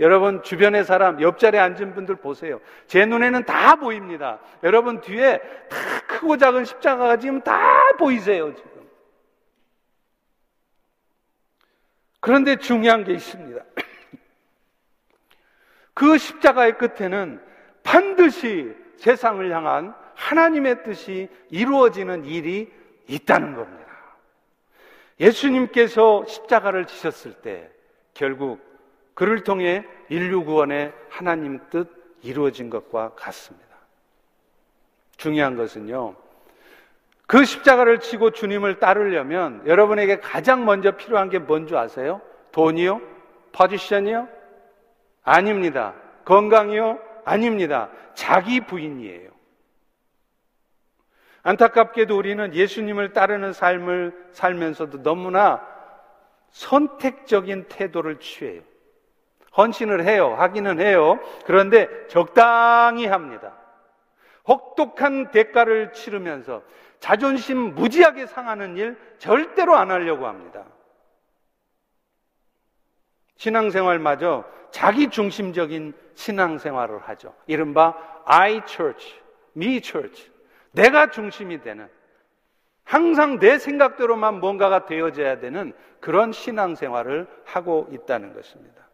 여러분 0.00 0.42
주변의 0.42 0.84
사람 0.84 1.20
옆자리에 1.20 1.60
앉은 1.60 1.94
분들 1.94 2.16
보세요. 2.16 2.60
제 2.86 3.04
눈에는 3.04 3.44
다 3.44 3.76
보입니다. 3.76 4.38
여러분 4.62 5.00
뒤에 5.00 5.38
다 5.68 5.76
크고 6.06 6.36
작은 6.36 6.64
십자가가 6.64 7.16
지금 7.16 7.40
다 7.42 7.92
보이세요, 7.98 8.54
지금. 8.54 8.88
그런데 12.20 12.56
중요한 12.56 13.04
게 13.04 13.12
있습니다. 13.12 13.64
그 15.98 16.16
십자가의 16.16 16.78
끝에는 16.78 17.40
반드시 17.82 18.72
세상을 18.98 19.52
향한 19.52 19.92
하나님의 20.14 20.84
뜻이 20.84 21.28
이루어지는 21.50 22.24
일이 22.24 22.72
있다는 23.08 23.56
겁니다. 23.56 23.92
예수님께서 25.18 26.24
십자가를 26.24 26.84
지셨을 26.84 27.32
때 27.42 27.68
결국 28.14 28.60
그를 29.14 29.42
통해 29.42 29.84
인류 30.08 30.44
구원의 30.44 30.92
하나님 31.08 31.58
뜻 31.68 31.88
이루어진 32.22 32.70
것과 32.70 33.14
같습니다. 33.16 33.66
중요한 35.16 35.56
것은요. 35.56 36.14
그 37.26 37.44
십자가를 37.44 37.98
치고 37.98 38.30
주님을 38.30 38.78
따르려면 38.78 39.66
여러분에게 39.66 40.20
가장 40.20 40.64
먼저 40.64 40.92
필요한 40.92 41.28
게 41.28 41.40
뭔지 41.40 41.74
아세요? 41.74 42.20
돈이요? 42.52 43.00
포지션이요? 43.50 44.37
아닙니다. 45.28 45.94
건강이요? 46.24 46.98
아닙니다. 47.24 47.90
자기 48.14 48.60
부인이에요. 48.60 49.30
안타깝게도 51.42 52.16
우리는 52.16 52.54
예수님을 52.54 53.12
따르는 53.12 53.52
삶을 53.52 54.30
살면서도 54.32 55.02
너무나 55.02 55.64
선택적인 56.50 57.66
태도를 57.68 58.20
취해요. 58.20 58.62
헌신을 59.56 60.04
해요. 60.04 60.34
하기는 60.36 60.80
해요. 60.80 61.18
그런데 61.44 61.88
적당히 62.08 63.06
합니다. 63.06 63.54
혹독한 64.46 65.30
대가를 65.30 65.92
치르면서 65.92 66.62
자존심 67.00 67.74
무지하게 67.74 68.26
상하는 68.26 68.76
일 68.76 68.96
절대로 69.18 69.76
안 69.76 69.90
하려고 69.90 70.26
합니다. 70.26 70.64
신앙생활마저 73.38 74.44
자기 74.70 75.08
중심적인 75.08 75.94
신앙생활을 76.14 76.98
하죠. 76.98 77.34
이른바 77.46 77.94
I 78.26 78.60
church, 78.66 79.14
me 79.56 79.80
church. 79.80 80.30
내가 80.72 81.10
중심이 81.10 81.60
되는 81.60 81.88
항상 82.84 83.38
내 83.38 83.58
생각대로만 83.58 84.40
뭔가가 84.40 84.86
되어져야 84.86 85.38
되는 85.40 85.72
그런 86.00 86.32
신앙생활을 86.32 87.26
하고 87.44 87.88
있다는 87.92 88.34
것입니다. 88.34 88.87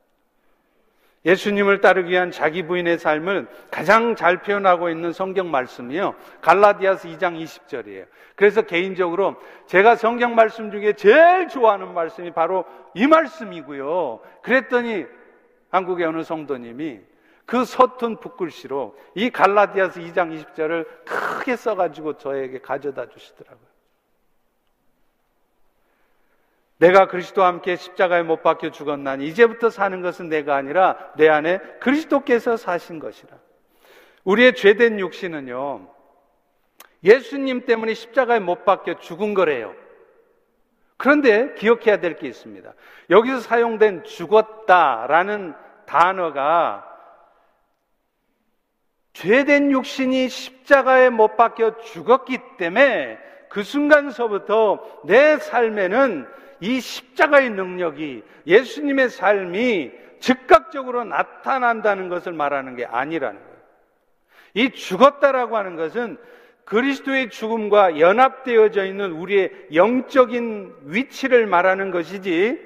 예수님을 1.25 1.81
따르기 1.81 2.11
위한 2.11 2.31
자기 2.31 2.63
부인의 2.65 2.99
삶을 2.99 3.47
가장 3.71 4.15
잘 4.15 4.43
표현하고 4.43 4.91
있는 4.91 5.13
성경 5.13 5.51
말씀이요. 5.51 6.15
갈라디아스 6.43 7.09
2장 7.09 7.43
20절이에요. 7.43 8.07
그래서 8.37 8.63
개인적으로 8.63 9.37
제가 9.67 9.97
성경 9.97 10.35
말씀 10.35 10.71
중에 10.71 10.93
제일 10.95 11.49
좋아하는 11.49 11.95
말씀이 11.95 12.31
바로 12.33 12.65
이 12.95 13.07
말씀이고요. 13.07 14.21
그랬더니 14.43 15.07
한국의 15.71 16.07
어느 16.07 16.23
성도님이 16.23 17.01
그 17.47 17.65
서툰 17.65 18.21
붓글씨로 18.21 18.97
이 19.15 19.31
갈라디아서 19.31 20.01
2장 20.01 20.45
20절을 20.55 20.87
크게 21.05 21.57
써가지고 21.57 22.19
저에게 22.19 22.61
가져다 22.61 23.09
주시더라고요. 23.09 23.74
내가 26.85 27.09
그리스도와 27.09 27.47
함께 27.47 27.77
십자가에 27.77 28.23
못 28.23 28.43
박혀 28.43 28.71
죽었나니 28.71 29.27
이제부터 29.29 29.71
사는 29.71 30.03
것은 30.03 30.29
내가 30.29 30.55
아니라 30.55 30.99
내 31.17 31.31
안에 31.31 31.59
그리스도께서 31.81 32.59
사신 32.59 32.99
것이라. 32.99 33.35
우리의 34.25 34.55
죄된 34.55 35.01
육신은요, 35.01 35.89
예수님 37.03 37.65
때문에 37.65 37.95
십자가에 37.95 38.39
못 38.39 38.67
박혀 38.67 38.99
죽은 38.99 39.33
거래요. 39.33 39.75
그런데 40.99 41.55
기억해야 41.55 42.01
될 42.01 42.17
게 42.17 42.29
있습니다. 42.29 42.75
여기서 43.09 43.41
사용된 43.41 44.05
죽었다라는 44.05 45.55
단어가 45.87 46.87
죄된 49.15 49.71
육신이 49.71 50.29
십자가에 50.29 51.09
못 51.09 51.37
박혀 51.37 51.79
죽었기 51.79 52.39
때문에 52.59 53.19
그 53.49 53.63
순간서부터 53.63 55.03
내 55.07 55.39
삶에는 55.39 56.44
이 56.61 56.81
십자가의 56.81 57.51
능력이 57.51 58.23
예수님의 58.47 59.11
삶이 59.11 59.93
즉각적으로 60.21 61.05
나타난다는 61.05 62.09
것을 62.09 62.33
말하는 62.33 62.77
게 62.77 62.85
아니라는 62.85 63.41
거예요. 63.41 63.55
이 64.55 64.71
죽었다라고 64.71 65.57
하는 65.57 65.77
것은 65.77 66.17
그리스도의 66.65 67.29
죽음과 67.31 67.99
연합되어져 67.99 68.87
있는 68.87 69.13
우리의 69.13 69.53
영적인 69.75 70.75
위치를 70.85 71.47
말하는 71.47 71.91
것이지 71.91 72.59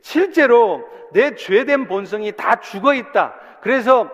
실제로 0.00 0.84
내 1.12 1.34
죄된 1.34 1.86
본성이 1.86 2.32
다 2.32 2.60
죽어 2.60 2.94
있다. 2.94 3.34
그래서 3.60 4.10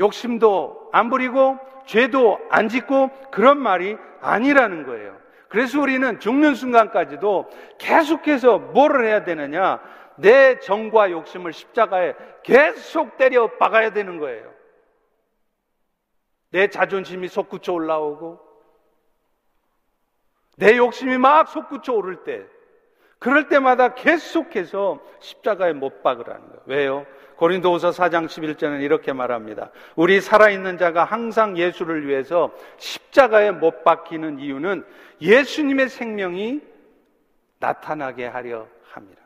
욕심도 0.00 0.90
안 0.92 1.10
부리고 1.10 1.58
죄도 1.86 2.40
안 2.50 2.68
짓고 2.68 3.10
그런 3.30 3.58
말이 3.58 3.96
아니라는 4.20 4.84
거예요. 4.84 5.16
그래서 5.54 5.80
우리는 5.80 6.18
죽는 6.18 6.56
순간까지도 6.56 7.48
계속해서 7.78 8.58
뭐를 8.58 9.06
해야 9.06 9.22
되느냐? 9.22 9.80
내 10.16 10.58
정과 10.58 11.12
욕심을 11.12 11.52
십자가에 11.52 12.16
계속 12.42 13.16
때려 13.18 13.56
박아야 13.56 13.92
되는 13.92 14.18
거예요. 14.18 14.52
내 16.50 16.66
자존심이 16.66 17.28
솟구쳐 17.28 17.72
올라오고, 17.72 18.40
내 20.56 20.76
욕심이 20.76 21.18
막 21.18 21.46
솟구쳐 21.46 21.92
오를 21.92 22.24
때, 22.24 22.44
그럴 23.20 23.48
때마다 23.48 23.94
계속해서 23.94 24.98
십자가에 25.20 25.72
못 25.72 26.02
박으라는 26.02 26.48
거예요. 26.48 26.62
왜요? 26.66 27.06
고린도후서 27.36 27.90
4장 27.90 28.26
11절은 28.26 28.82
이렇게 28.82 29.12
말합니다. 29.12 29.70
우리 29.96 30.20
살아있는 30.20 30.78
자가 30.78 31.04
항상 31.04 31.58
예수를 31.58 32.06
위해서 32.06 32.52
십자가에 32.78 33.50
못 33.50 33.84
박히는 33.84 34.38
이유는 34.38 34.84
예수님의 35.20 35.88
생명이 35.88 36.60
나타나게 37.58 38.26
하려 38.26 38.68
합니다. 38.90 39.22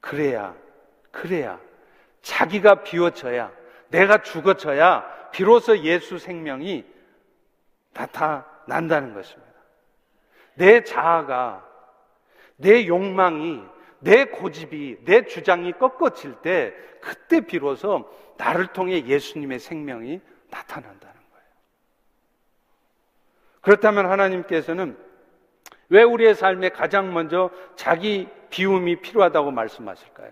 그래야, 0.00 0.54
그래야 1.10 1.58
자기가 2.20 2.82
비워져야 2.82 3.50
내가 3.88 4.22
죽어져야 4.22 5.04
비로소 5.32 5.78
예수 5.78 6.18
생명이 6.18 6.84
나타난다는 7.94 9.14
것입니다. 9.14 9.52
내 10.54 10.82
자아가, 10.84 11.66
내 12.56 12.86
욕망이 12.86 13.62
내 14.02 14.24
고집이, 14.24 15.04
내 15.04 15.24
주장이 15.24 15.72
꺾어질 15.72 16.34
때, 16.42 16.74
그때 17.00 17.40
비로소 17.40 18.10
나를 18.36 18.68
통해 18.68 19.04
예수님의 19.06 19.58
생명이 19.58 20.20
나타난다는 20.50 21.00
거예요. 21.00 21.46
그렇다면 23.60 24.10
하나님께서는 24.10 24.96
왜 25.88 26.02
우리의 26.02 26.34
삶에 26.34 26.70
가장 26.70 27.12
먼저 27.12 27.50
자기 27.76 28.28
비움이 28.50 29.00
필요하다고 29.02 29.50
말씀하실까요? 29.50 30.30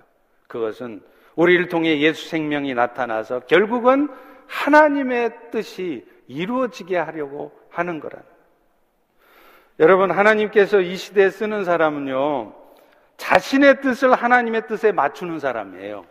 그것은 0.48 1.02
우리를 1.36 1.68
통해 1.68 2.00
예수 2.00 2.28
생명이 2.28 2.74
나타나서 2.74 3.40
결국은 3.40 4.08
하나님의 4.46 5.50
뜻이 5.52 6.06
이루어지게 6.26 6.96
하려고 6.96 7.52
하는 7.70 8.00
거라는. 8.00 8.24
여러분, 9.78 10.10
하나님께서 10.10 10.80
이 10.80 10.96
시대에 10.96 11.30
쓰는 11.30 11.64
사람은요, 11.64 12.59
자신의 13.20 13.82
뜻을 13.82 14.14
하나님의 14.14 14.66
뜻에 14.66 14.92
맞추는 14.92 15.40
사람이에요. 15.40 16.06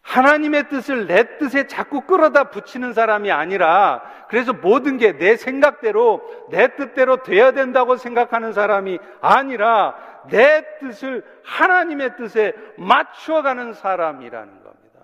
하나님의 0.00 0.70
뜻을 0.70 1.06
내 1.06 1.36
뜻에 1.36 1.66
자꾸 1.66 2.00
끌어다 2.02 2.44
붙이는 2.44 2.94
사람이 2.94 3.30
아니라 3.30 4.02
그래서 4.28 4.54
모든 4.54 4.96
게 4.96 5.12
내 5.12 5.36
생각대로 5.36 6.22
내 6.50 6.74
뜻대로 6.76 7.22
돼야 7.22 7.52
된다고 7.52 7.96
생각하는 7.96 8.54
사람이 8.54 8.98
아니라 9.20 10.24
내 10.30 10.64
뜻을 10.78 11.22
하나님의 11.44 12.16
뜻에 12.16 12.54
맞추어 12.78 13.42
가는 13.42 13.74
사람이라는 13.74 14.62
겁니다. 14.62 15.00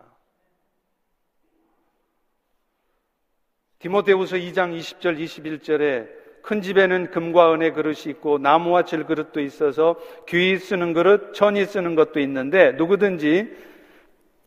디모데후서 3.81 4.37
2장 4.37 4.79
20절 4.79 5.19
21절에 5.19 6.22
큰 6.43 6.61
집에는 6.61 7.11
금과 7.11 7.55
은의 7.55 7.73
그릇이 7.73 8.03
있고 8.07 8.39
나무와 8.39 8.83
질 8.83 9.05
그릇도 9.05 9.41
있어서 9.41 9.97
귀히 10.29 10.59
쓰는 10.59 10.93
그릇, 10.93 11.33
천이 11.35 11.65
쓰는 11.65 11.95
것도 11.95 12.21
있는데 12.21 12.73
누구든지 12.73 13.57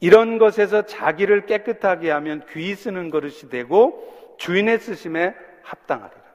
이런 0.02 0.38
것에서 0.38 0.84
자기를 0.84 1.46
깨끗하게 1.46 2.12
하면 2.12 2.44
귀히 2.52 2.76
쓰는 2.76 3.10
그릇이 3.10 3.50
되고 3.50 4.36
주인의 4.38 4.80
쓰심에 4.80 5.34
합당하리라. 5.64 6.26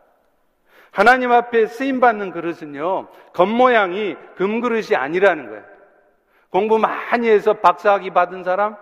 하나님 0.90 1.30
앞에 1.30 1.66
쓰임 1.66 2.00
받는 2.00 2.32
그릇은요, 2.32 3.08
겉모양이 3.34 4.16
금 4.36 4.60
그릇이 4.60 4.96
아니라는 4.96 5.48
거예요. 5.48 5.62
공부 6.48 6.78
많이 6.78 7.28
해서 7.28 7.52
박사학위 7.52 8.10
받은 8.10 8.42
사람, 8.42 8.76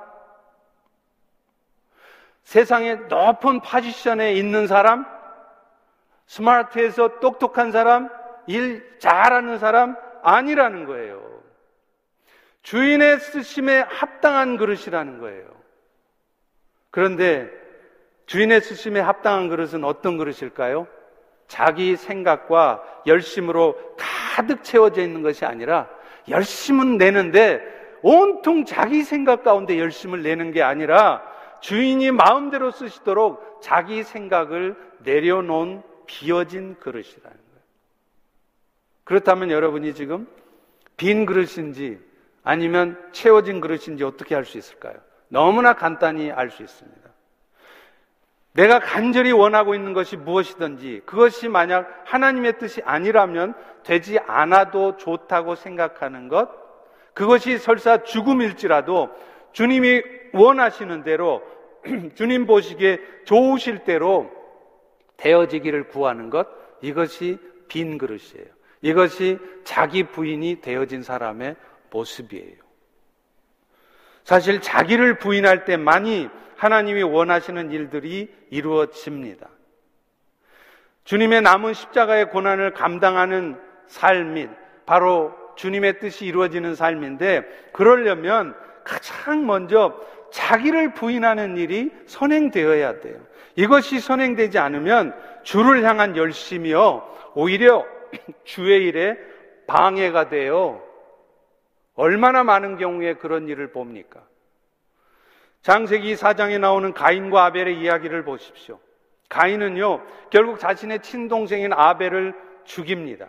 세상에 2.44 2.94
높은 2.94 3.60
포지션에 3.60 4.32
있는 4.32 4.66
사람, 4.66 5.04
스마트해서 6.28 7.20
똑똑한 7.20 7.72
사람, 7.72 8.08
일 8.46 8.98
잘하는 8.98 9.58
사람 9.58 9.96
아니라는 10.22 10.84
거예요. 10.84 11.26
주인의 12.62 13.18
쓰심에 13.18 13.80
합당한 13.80 14.56
그릇이라는 14.58 15.20
거예요. 15.20 15.46
그런데 16.90 17.50
주인의 18.26 18.60
쓰심에 18.60 19.00
합당한 19.00 19.48
그릇은 19.48 19.84
어떤 19.84 20.18
그릇일까요? 20.18 20.86
자기 21.46 21.96
생각과 21.96 22.82
열심으로 23.06 23.96
가득 23.96 24.62
채워져 24.62 25.00
있는 25.00 25.22
것이 25.22 25.46
아니라 25.46 25.88
열심은 26.28 26.98
내는데 26.98 27.62
온통 28.02 28.66
자기 28.66 29.02
생각 29.02 29.44
가운데 29.44 29.78
열심을 29.78 30.22
내는 30.22 30.52
게 30.52 30.62
아니라 30.62 31.22
주인이 31.60 32.10
마음대로 32.10 32.70
쓰시도록 32.70 33.60
자기 33.62 34.02
생각을 34.02 34.76
내려놓은 34.98 35.82
비어진 36.08 36.74
그릇이라는 36.80 37.22
거예요. 37.22 37.62
그렇다면 39.04 39.52
여러분이 39.52 39.94
지금 39.94 40.26
빈 40.96 41.26
그릇인지 41.26 42.00
아니면 42.42 42.98
채워진 43.12 43.60
그릇인지 43.60 44.02
어떻게 44.02 44.34
알 44.34 44.44
수 44.44 44.58
있을까요? 44.58 44.96
너무나 45.28 45.74
간단히 45.74 46.32
알 46.32 46.50
수 46.50 46.64
있습니다. 46.64 47.08
내가 48.54 48.80
간절히 48.80 49.30
원하고 49.30 49.74
있는 49.74 49.92
것이 49.92 50.16
무엇이든지 50.16 51.02
그것이 51.06 51.48
만약 51.48 52.02
하나님의 52.06 52.58
뜻이 52.58 52.82
아니라면 52.84 53.54
되지 53.84 54.18
않아도 54.26 54.96
좋다고 54.96 55.54
생각하는 55.54 56.28
것, 56.28 56.48
그것이 57.14 57.58
설사 57.58 58.02
죽음일지라도 58.02 59.10
주님이 59.52 60.02
원하시는 60.32 61.04
대로 61.04 61.42
주님 62.16 62.46
보시기에 62.46 62.98
좋으실 63.24 63.84
대로 63.84 64.37
되어지기를 65.18 65.88
구하는 65.88 66.30
것, 66.30 66.48
이것이 66.80 67.38
빈 67.68 67.98
그릇이에요. 67.98 68.46
이것이 68.80 69.38
자기 69.64 70.04
부인이 70.04 70.60
되어진 70.60 71.02
사람의 71.02 71.56
모습이에요. 71.90 72.56
사실 74.24 74.60
자기를 74.60 75.18
부인할 75.18 75.64
때만이 75.64 76.28
하나님이 76.56 77.02
원하시는 77.02 77.70
일들이 77.70 78.32
이루어집니다. 78.50 79.48
주님의 81.04 81.42
남은 81.42 81.72
십자가의 81.72 82.30
고난을 82.30 82.74
감당하는 82.74 83.58
삶이 83.86 84.48
바로 84.84 85.34
주님의 85.56 85.98
뜻이 85.98 86.26
이루어지는 86.26 86.74
삶인데 86.74 87.70
그러려면 87.72 88.54
가장 88.84 89.46
먼저 89.46 89.98
자기를 90.30 90.94
부인하는 90.94 91.56
일이 91.56 91.90
선행되어야 92.06 93.00
돼요. 93.00 93.18
이것이 93.58 93.98
선행되지 93.98 94.60
않으면 94.60 95.20
주를 95.42 95.82
향한 95.82 96.16
열심이요. 96.16 97.32
오히려 97.34 97.84
주의 98.44 98.86
일에 98.86 99.18
방해가 99.66 100.28
돼요. 100.28 100.80
얼마나 101.96 102.44
많은 102.44 102.76
경우에 102.76 103.14
그런 103.14 103.48
일을 103.48 103.72
봅니까? 103.72 104.22
장세기 105.62 106.14
4장에 106.14 106.60
나오는 106.60 106.92
가인과 106.92 107.46
아벨의 107.46 107.80
이야기를 107.80 108.22
보십시오. 108.22 108.78
가인은요, 109.28 110.04
결국 110.30 110.60
자신의 110.60 111.02
친동생인 111.02 111.72
아벨을 111.72 112.34
죽입니다. 112.62 113.26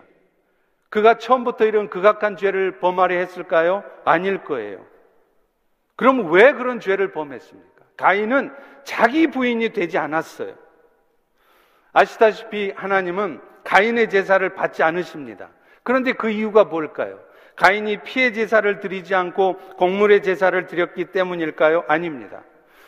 그가 0.89 1.17
처음부터 1.17 1.65
이런 1.65 1.89
극악한 1.89 2.37
죄를 2.37 2.77
범하려 2.77 3.15
했을까요? 3.15 3.83
아닐 4.05 4.43
거예요. 4.43 4.85
그럼 5.95 6.31
왜 6.31 6.53
그런 6.53 6.79
죄를 6.79 7.13
범했습니까? 7.13 7.68
가인은 7.99 8.53
자기 8.85 9.27
부인이 9.27 9.73
되지 9.73 9.97
않았어요. 9.97 10.53
아시다시피 11.91 12.71
하나님은 12.73 13.41
가인의 13.65 14.09
제사를 14.09 14.47
받지 14.55 14.83
않으십니다. 14.83 15.49
그런데 15.83 16.13
그 16.13 16.29
이유가 16.29 16.63
뭘까요? 16.63 17.19
가인이 17.57 17.97
피해 18.03 18.31
제사를 18.31 18.79
드리지 18.79 19.13
않고 19.15 19.57
곡물의 19.75 20.23
제사를 20.23 20.65
드렸기 20.65 21.05
때문일까요? 21.05 21.83
아닙니다. 21.89 22.43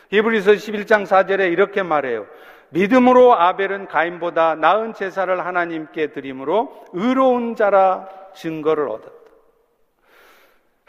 히브리서 0.08 0.52
11장 0.52 1.06
4절에 1.06 1.52
이렇게 1.52 1.82
말해요. 1.82 2.26
믿음으로 2.70 3.34
아벨은 3.34 3.88
가인보다 3.88 4.54
나은 4.54 4.94
제사를 4.94 5.44
하나님께 5.44 6.12
드림으로 6.12 6.86
의로운 6.94 7.54
자라 7.54 8.08
증거를 8.34 8.88
얻었다. 8.88 9.21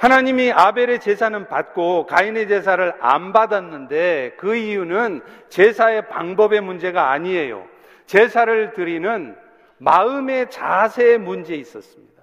하나님이 0.04 0.52
아벨의 0.52 1.00
제사는 1.00 1.48
받고 1.48 2.08
가인의 2.08 2.50
제사를 2.50 2.94
안 3.00 3.32
받았는데 3.32 4.34
그 4.38 4.54
이유는 4.54 5.22
제사의 5.48 6.10
방법의 6.10 6.60
문제가 6.60 7.12
아니에요. 7.12 7.66
제사를 8.06 8.74
드리는 8.74 9.38
마음의 9.78 10.50
자세의 10.50 11.20
문제에 11.20 11.56
있었습니다. 11.56 12.22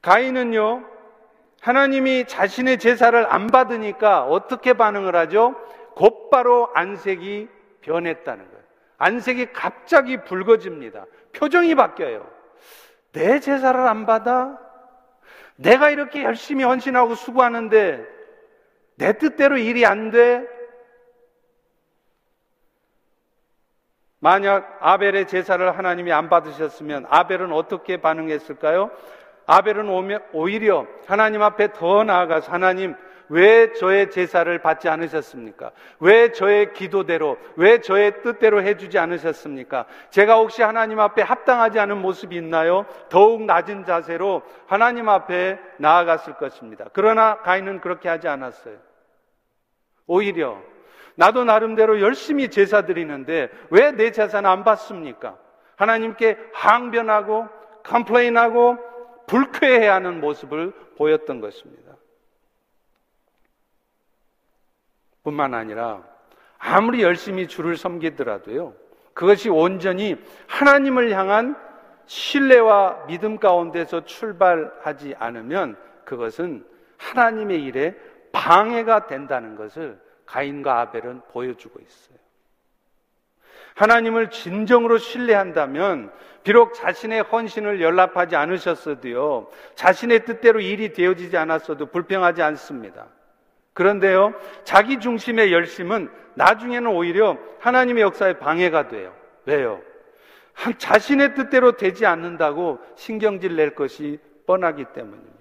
가인은요, 0.00 0.84
하나님이 1.60 2.24
자신의 2.26 2.80
제사를 2.80 3.32
안 3.32 3.46
받으니까 3.46 4.24
어떻게 4.24 4.72
반응을 4.72 5.14
하죠? 5.14 5.54
곧바로 5.94 6.68
안색이 6.74 7.48
변했다는 7.82 8.44
거예요. 8.44 8.64
안색이 8.98 9.52
갑자기 9.52 10.16
붉어집니다. 10.24 11.04
표정이 11.32 11.76
바뀌어요. 11.76 12.28
내 13.12 13.38
제사를 13.38 13.78
안 13.78 14.04
받아? 14.04 14.58
내가 15.62 15.90
이렇게 15.90 16.24
열심히 16.24 16.64
헌신하고 16.64 17.14
수고하는데 17.14 18.04
내 18.96 19.12
뜻대로 19.18 19.56
일이 19.56 19.86
안 19.86 20.10
돼? 20.10 20.46
만약 24.18 24.78
아벨의 24.80 25.26
제사를 25.26 25.76
하나님이 25.76 26.12
안 26.12 26.28
받으셨으면 26.28 27.06
아벨은 27.08 27.52
어떻게 27.52 28.00
반응했을까요? 28.00 28.90
아벨은 29.46 29.88
오히려 30.32 30.86
하나님 31.06 31.42
앞에 31.42 31.72
더 31.72 32.04
나아가서 32.04 32.52
하나님 32.52 32.94
왜 33.32 33.72
저의 33.72 34.10
제사를 34.10 34.58
받지 34.58 34.90
않으셨습니까? 34.90 35.70
왜 36.00 36.32
저의 36.32 36.74
기도대로, 36.74 37.38
왜 37.56 37.80
저의 37.80 38.22
뜻대로 38.22 38.62
해주지 38.62 38.98
않으셨습니까? 38.98 39.86
제가 40.10 40.36
혹시 40.36 40.60
하나님 40.62 41.00
앞에 41.00 41.22
합당하지 41.22 41.78
않은 41.78 41.96
모습이 41.96 42.36
있나요? 42.36 42.84
더욱 43.08 43.44
낮은 43.44 43.86
자세로 43.86 44.42
하나님 44.66 45.08
앞에 45.08 45.58
나아갔을 45.78 46.34
것입니다. 46.34 46.84
그러나 46.92 47.38
가인은 47.38 47.80
그렇게 47.80 48.10
하지 48.10 48.28
않았어요. 48.28 48.76
오히려 50.06 50.60
나도 51.14 51.44
나름대로 51.44 52.02
열심히 52.02 52.50
제사 52.50 52.82
드리는데 52.82 53.48
왜 53.70 53.92
내 53.92 54.10
제사는 54.10 54.48
안 54.48 54.62
받습니까? 54.62 55.38
하나님께 55.76 56.36
항변하고 56.52 57.48
컴플레인하고 57.84 58.76
불쾌해하는 59.26 60.20
모습을 60.20 60.72
보였던 60.98 61.40
것입니다. 61.40 61.91
뿐만 65.22 65.54
아니라 65.54 66.02
아무리 66.58 67.02
열심히 67.02 67.48
주를 67.48 67.76
섬기더라도요, 67.76 68.74
그것이 69.14 69.48
온전히 69.50 70.16
하나님을 70.46 71.10
향한 71.10 71.56
신뢰와 72.06 73.06
믿음 73.06 73.38
가운데서 73.38 74.04
출발하지 74.04 75.14
않으면 75.18 75.76
그것은 76.04 76.64
하나님의 76.98 77.62
일에 77.64 77.94
방해가 78.32 79.06
된다는 79.06 79.56
것을 79.56 80.00
가인과 80.26 80.80
아벨은 80.80 81.22
보여주고 81.30 81.80
있어요. 81.80 82.18
하나님을 83.74 84.30
진정으로 84.30 84.98
신뢰한다면 84.98 86.12
비록 86.42 86.74
자신의 86.74 87.22
헌신을 87.22 87.80
연락하지 87.80 88.36
않으셨어도요, 88.36 89.48
자신의 89.74 90.24
뜻대로 90.24 90.60
일이 90.60 90.92
되어지지 90.92 91.36
않았어도 91.36 91.86
불평하지 91.86 92.42
않습니다. 92.42 93.06
그런데요, 93.74 94.34
자기 94.64 95.00
중심의 95.00 95.52
열심은 95.52 96.10
나중에는 96.34 96.90
오히려 96.90 97.38
하나님의 97.60 98.02
역사에 98.02 98.38
방해가 98.38 98.88
돼요. 98.88 99.14
왜요? 99.46 99.80
자신의 100.78 101.34
뜻대로 101.34 101.72
되지 101.76 102.06
않는다고 102.06 102.78
신경질 102.96 103.56
낼 103.56 103.74
것이 103.74 104.18
뻔하기 104.46 104.86
때문입니다. 104.94 105.32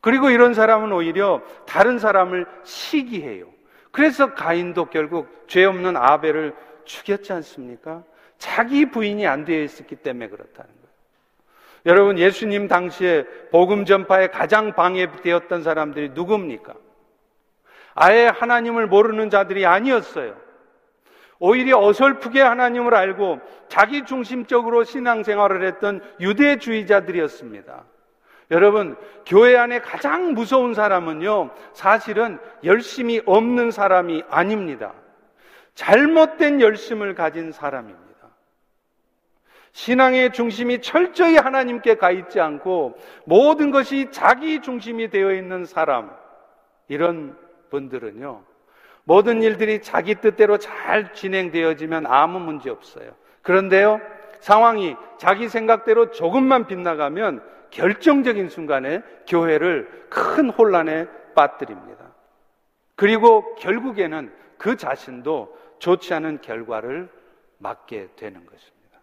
그리고 0.00 0.30
이런 0.30 0.54
사람은 0.54 0.92
오히려 0.92 1.42
다른 1.66 1.98
사람을 1.98 2.46
시기해요. 2.62 3.46
그래서 3.90 4.34
가인도 4.34 4.86
결국 4.86 5.28
죄 5.48 5.64
없는 5.64 5.96
아벨을 5.96 6.54
죽였지 6.84 7.32
않습니까? 7.32 8.04
자기 8.38 8.90
부인이 8.90 9.26
안 9.26 9.44
되어 9.44 9.62
있었기 9.62 9.96
때문에 9.96 10.28
그렇다는 10.28 10.70
거예요. 10.70 10.86
여러분, 11.86 12.18
예수님 12.18 12.68
당시에 12.68 13.24
복음 13.50 13.84
전파에 13.84 14.28
가장 14.28 14.74
방해되었던 14.74 15.62
사람들이 15.62 16.10
누굽니까? 16.10 16.74
아예 17.96 18.26
하나님을 18.26 18.86
모르는 18.86 19.30
자들이 19.30 19.66
아니었어요. 19.66 20.36
오히려 21.38 21.78
어설프게 21.78 22.40
하나님을 22.40 22.94
알고 22.94 23.40
자기 23.68 24.04
중심적으로 24.04 24.84
신앙생활을 24.84 25.66
했던 25.66 26.00
유대주의자들이었습니다. 26.20 27.84
여러분, 28.52 28.96
교회 29.26 29.56
안에 29.56 29.80
가장 29.80 30.34
무서운 30.34 30.72
사람은요, 30.72 31.50
사실은 31.72 32.38
열심이 32.62 33.20
없는 33.26 33.70
사람이 33.70 34.24
아닙니다. 34.30 34.92
잘못된 35.74 36.60
열심을 36.60 37.14
가진 37.14 37.50
사람입니다. 37.50 38.06
신앙의 39.72 40.32
중심이 40.32 40.80
철저히 40.80 41.36
하나님께 41.36 41.96
가 41.96 42.10
있지 42.10 42.40
않고 42.40 42.96
모든 43.24 43.70
것이 43.70 44.10
자기 44.10 44.60
중심이 44.60 45.10
되어 45.10 45.32
있는 45.32 45.64
사람, 45.64 46.10
이런 46.88 47.36
분들은요, 47.76 48.42
모든 49.04 49.42
일들이 49.42 49.82
자기 49.82 50.16
뜻대로 50.16 50.58
잘 50.58 51.12
진행되어지면 51.12 52.06
아무 52.06 52.40
문제 52.40 52.70
없어요. 52.70 53.14
그런데요, 53.42 54.00
상황이 54.40 54.96
자기 55.18 55.48
생각대로 55.48 56.10
조금만 56.10 56.66
빗나가면 56.66 57.42
결정적인 57.70 58.48
순간에 58.48 59.02
교회를 59.28 60.06
큰 60.08 60.50
혼란에 60.50 61.06
빠뜨립니다. 61.34 62.14
그리고 62.94 63.54
결국에는 63.56 64.32
그 64.56 64.76
자신도 64.76 65.56
좋지 65.78 66.14
않은 66.14 66.40
결과를 66.40 67.10
맞게 67.58 68.08
되는 68.16 68.46
것입니다. 68.46 68.98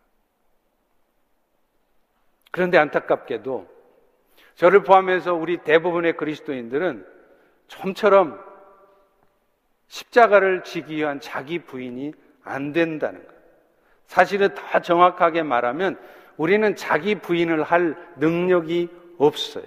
그런데 2.52 2.78
안타깝게도 2.78 3.68
저를 4.56 4.84
포함해서 4.84 5.34
우리 5.34 5.58
대부분의 5.58 6.18
그리스도인들은 6.18 7.06
좀처럼 7.68 8.53
십자가를 9.88 10.64
지기 10.64 10.98
위한 10.98 11.20
자기 11.20 11.60
부인이 11.60 12.14
안 12.44 12.74
된다는 12.74 13.26
것. 13.26 13.34
사실은 14.08 14.54
더 14.54 14.80
정확하게 14.80 15.44
말하면 15.44 15.98
우리는 16.38 16.76
자기 16.76 17.16
부인을 17.16 17.64
할 17.64 17.96
능력이 18.18 18.90
없어요. 19.18 19.66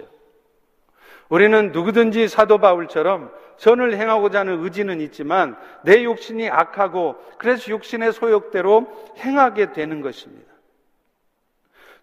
우리는 1.29 1.71
누구든지 1.71 2.27
사도 2.27 2.57
바울처럼 2.57 3.31
선을 3.57 3.97
행하고자 3.97 4.41
하는 4.41 4.63
의지는 4.63 5.01
있지만 5.01 5.57
내 5.83 6.03
욕심이 6.03 6.49
악하고 6.49 7.15
그래서 7.37 7.71
욕심의 7.71 8.13
소욕대로 8.13 8.87
행하게 9.17 9.73
되는 9.73 10.01
것입니다. 10.01 10.51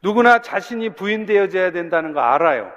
누구나 0.02 0.42
자신이 0.42 0.90
부인되어져야 0.90 1.70
된다는 1.72 2.12
거 2.12 2.20
알아요. 2.20 2.70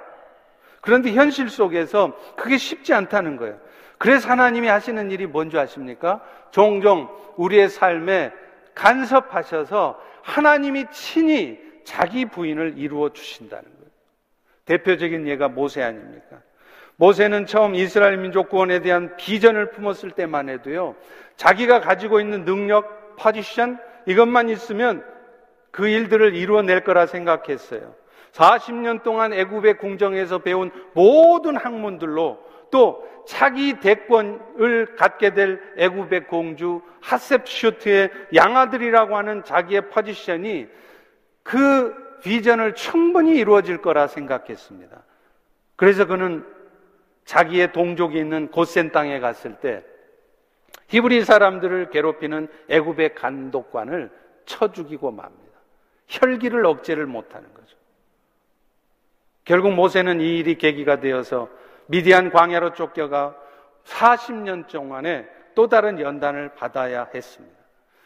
그런데 0.80 1.12
현실 1.12 1.50
속에서 1.50 2.16
그게 2.36 2.56
쉽지 2.56 2.94
않다는 2.94 3.36
거예요. 3.36 3.60
그래서 3.98 4.28
하나님이 4.30 4.68
하시는 4.68 5.10
일이 5.10 5.26
뭔지 5.26 5.58
아십니까? 5.58 6.22
종종 6.50 7.08
우리의 7.36 7.68
삶에 7.68 8.32
간섭하셔서 8.74 10.00
하나님이 10.22 10.86
친히 10.92 11.58
자기 11.84 12.24
부인을 12.26 12.74
이루어 12.76 13.10
주신다는 13.10 13.64
거예요. 13.64 13.90
대표적인 14.66 15.26
예가 15.26 15.48
모세 15.48 15.82
아닙니까? 15.82 16.40
모세는 16.96 17.46
처음 17.46 17.74
이스라엘 17.74 18.18
민족 18.18 18.48
구원에 18.48 18.80
대한 18.80 19.16
비전을 19.16 19.70
품었을 19.70 20.10
때만 20.12 20.48
해도요, 20.48 20.96
자기가 21.36 21.80
가지고 21.80 22.20
있는 22.20 22.44
능력, 22.44 23.16
포지션, 23.16 23.78
이것만 24.06 24.48
있으면 24.48 25.04
그 25.70 25.88
일들을 25.88 26.34
이루어낼 26.34 26.82
거라 26.82 27.06
생각했어요. 27.06 27.94
40년 28.32 29.02
동안 29.02 29.32
애굽의 29.32 29.78
궁정에서 29.78 30.38
배운 30.38 30.70
모든 30.92 31.56
학문들로 31.56 32.47
또 32.70 33.06
자기 33.26 33.78
대권을 33.78 34.96
갖게 34.96 35.34
될 35.34 35.60
애굽의 35.76 36.26
공주 36.28 36.80
하셉슈트의 37.00 38.10
양아들이라고 38.34 39.16
하는 39.16 39.44
자기의 39.44 39.90
포지션이 39.90 40.66
그 41.42 41.94
비전을 42.22 42.74
충분히 42.74 43.36
이루어질 43.36 43.82
거라 43.82 44.06
생각했습니다. 44.06 45.02
그래서 45.76 46.06
그는 46.06 46.44
자기의 47.24 47.72
동족이 47.72 48.18
있는 48.18 48.48
고센 48.48 48.90
땅에 48.90 49.20
갔을 49.20 49.56
때 49.56 49.84
히브리 50.88 51.24
사람들을 51.24 51.90
괴롭히는 51.90 52.48
애굽의 52.68 53.14
간독관을 53.14 54.10
쳐 54.46 54.72
죽이고 54.72 55.10
맙니다. 55.10 55.58
혈기를 56.06 56.64
억제를 56.64 57.06
못하는 57.06 57.52
거죠. 57.52 57.76
결국 59.44 59.74
모세는 59.74 60.20
이 60.20 60.38
일이 60.38 60.56
계기가 60.56 61.00
되어서 61.00 61.48
미디안 61.88 62.30
광야로 62.30 62.74
쫓겨가 62.74 63.34
40년 63.84 64.68
동안에 64.68 65.26
또 65.54 65.68
다른 65.68 66.00
연단을 66.00 66.50
받아야 66.54 67.08
했습니다. 67.12 67.58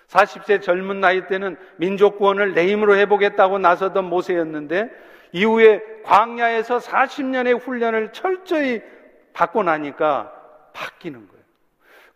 40세 0.09 0.63
젊은 0.63 1.01
나이 1.01 1.27
때는 1.27 1.57
민족 1.77 2.19
구원을 2.19 2.55
내 2.55 2.67
힘으로 2.67 2.97
해보겠다고 2.97 3.59
나서던 3.59 4.05
모세였는데 4.05 4.91
이후에 5.33 5.83
광야에서 6.05 6.79
40년의 6.79 7.61
훈련을 7.61 8.13
철저히 8.13 8.83
받고 9.33 9.63
나니까 9.63 10.33
바뀌는 10.75 11.29
거예요. 11.29 11.43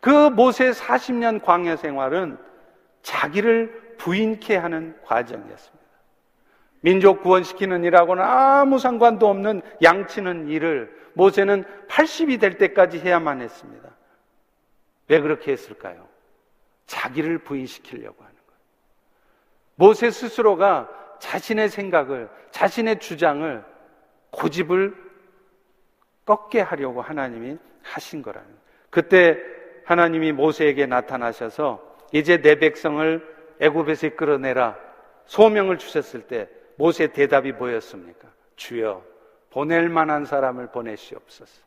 그 0.01 0.31
모세 0.31 0.71
40년 0.71 1.43
광야 1.43 1.77
생활은 1.77 2.39
자기를 3.03 3.97
부인케 3.99 4.57
하는 4.57 4.97
과정이었습니다. 5.05 5.76
민족 6.87 7.21
구원시키는 7.25 7.83
일하고는 7.83 8.23
아무 8.23 8.79
상관도 8.79 9.27
없는 9.29 9.61
양치는 9.83 10.47
일을 10.47 10.97
모세는 11.15 11.65
80이 11.89 12.39
될 12.39 12.59
때까지 12.59 13.01
해야만 13.01 13.41
했습니다. 13.41 13.91
왜 15.09 15.21
그렇게 15.21 15.51
했을까요? 15.51 16.07
자기를 16.87 17.39
부인시키려고 17.39 18.23
하는 18.23 18.37
거예요. 18.37 18.61
모세 19.75 20.13
스스로가 20.13 20.89
자신의 21.19 21.71
생각을, 21.71 22.29
자신의 22.53 23.01
주장을, 23.01 23.65
고집을 24.31 24.95
꺾게 26.25 26.61
하려고 26.61 27.03
하나님이 27.03 27.59
하신 27.83 28.23
거라는 28.23 28.47
거예요. 28.47 28.61
그때 28.91 29.39
하나님이 29.87 30.31
모세에게 30.31 30.87
나타나셔서 30.87 31.83
이제 32.13 32.41
내 32.41 32.61
백성을 32.61 33.57
애굽에서 33.59 34.07
이끌어내라 34.07 34.79
소명을 35.25 35.79
주셨을 35.79 36.29
때 36.29 36.49
모세 36.77 37.09
대답이 37.09 37.53
뭐였습니까? 37.53 38.29
주여 38.57 39.03
보낼 39.51 39.89
만한 39.89 40.25
사람을 40.25 40.69
보내시옵소서. 40.69 41.67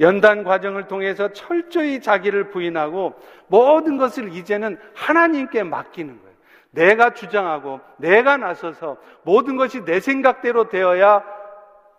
연단 0.00 0.42
과정을 0.42 0.88
통해서 0.88 1.32
철저히 1.32 2.00
자기를 2.00 2.50
부인하고 2.50 3.14
모든 3.46 3.96
것을 3.96 4.34
이제는 4.34 4.78
하나님께 4.94 5.62
맡기는 5.62 6.20
거예요. 6.20 6.34
내가 6.70 7.14
주장하고 7.14 7.80
내가 7.98 8.36
나서서 8.36 8.96
모든 9.22 9.56
것이 9.56 9.84
내 9.84 10.00
생각대로 10.00 10.68
되어야 10.68 11.22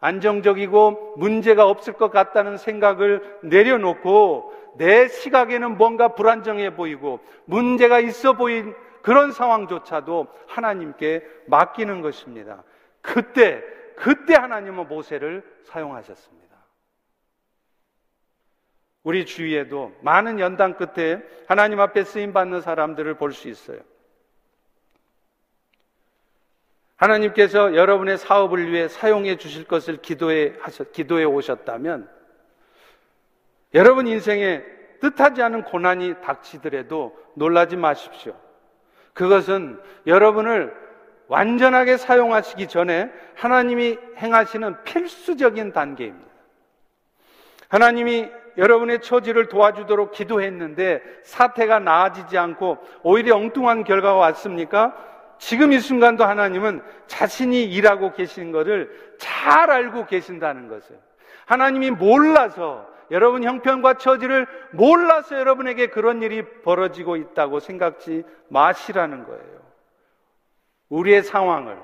안정적이고 0.01 1.15
문제가 1.17 1.67
없을 1.67 1.93
것 1.93 2.11
같다는 2.11 2.57
생각을 2.57 3.39
내려놓고 3.43 4.53
내 4.77 5.07
시각에는 5.07 5.77
뭔가 5.77 6.09
불안정해 6.09 6.75
보이고 6.75 7.21
문제가 7.45 7.99
있어 8.01 8.33
보인 8.33 8.75
그런 9.05 9.31
상황조차도 9.31 10.25
하나님께 10.47 11.23
맡기는 11.45 12.01
것입니다. 12.01 12.63
그때, 13.01 13.63
그때 13.95 14.33
하나님은 14.33 14.87
모세를 14.87 15.43
사용하셨습니다. 15.65 16.55
우리 19.03 19.27
주위에도 19.27 19.95
많은 20.01 20.39
연단 20.39 20.75
끝에 20.75 21.21
하나님 21.47 21.79
앞에 21.81 22.03
쓰임 22.03 22.33
받는 22.33 22.61
사람들을 22.61 23.13
볼 23.17 23.31
수 23.31 23.47
있어요. 23.47 23.79
하나님께서 26.95 27.75
여러분의 27.75 28.17
사업을 28.17 28.71
위해 28.71 28.87
사용해 28.87 29.35
주실 29.35 29.67
것을 29.67 29.97
기도해 29.97 30.55
하셨, 30.61 30.91
기도해 30.91 31.25
오셨다면 31.25 32.09
여러분 33.75 34.07
인생에 34.07 34.63
뜻하지 34.99 35.43
않은 35.43 35.65
고난이 35.65 36.21
닥치더라도 36.21 37.15
놀라지 37.35 37.75
마십시오. 37.75 38.44
그것은 39.15 39.81
여러분을 40.05 40.75
완전하게 41.27 41.97
사용하시기 41.97 42.67
전에 42.67 43.09
하나님이 43.33 43.97
행하시는 44.17 44.83
필수적인 44.83 45.73
단계입니다. 45.73 46.29
하나님이 47.69 48.29
여러분의 48.57 49.01
처지를 49.01 49.47
도와주도록 49.47 50.11
기도했는데 50.11 51.01
사태가 51.23 51.79
나아지지 51.79 52.37
않고 52.37 52.77
오히려 53.03 53.35
엉뚱한 53.35 53.85
결과가 53.85 54.15
왔습니까? 54.15 54.95
지금 55.39 55.73
이 55.73 55.79
순간도 55.79 56.23
하나님은 56.23 56.81
자신이 57.07 57.63
일하고 57.63 58.13
계신 58.13 58.51
것을 58.51 59.15
잘 59.17 59.71
알고 59.71 60.05
계신다는 60.05 60.67
것을. 60.67 60.97
하나님이 61.45 61.91
몰라서 61.91 62.87
여러분 63.11 63.43
형편과 63.43 63.95
처지를 63.95 64.47
몰라서 64.71 65.37
여러분에게 65.37 65.87
그런 65.87 66.21
일이 66.21 66.43
벌어지고 66.61 67.15
있다고 67.17 67.59
생각지 67.59 68.23
마시라는 68.49 69.25
거예요. 69.25 69.61
우리의 70.89 71.23
상황을, 71.23 71.81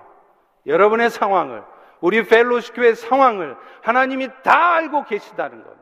여러분의 0.65 1.10
상황을, 1.10 1.63
우리 2.01 2.23
펠로시 2.23 2.73
교의 2.73 2.95
상황을 2.95 3.55
하나님이 3.81 4.29
다 4.43 4.73
알고 4.73 5.05
계시다는 5.05 5.63
겁니다. 5.63 5.81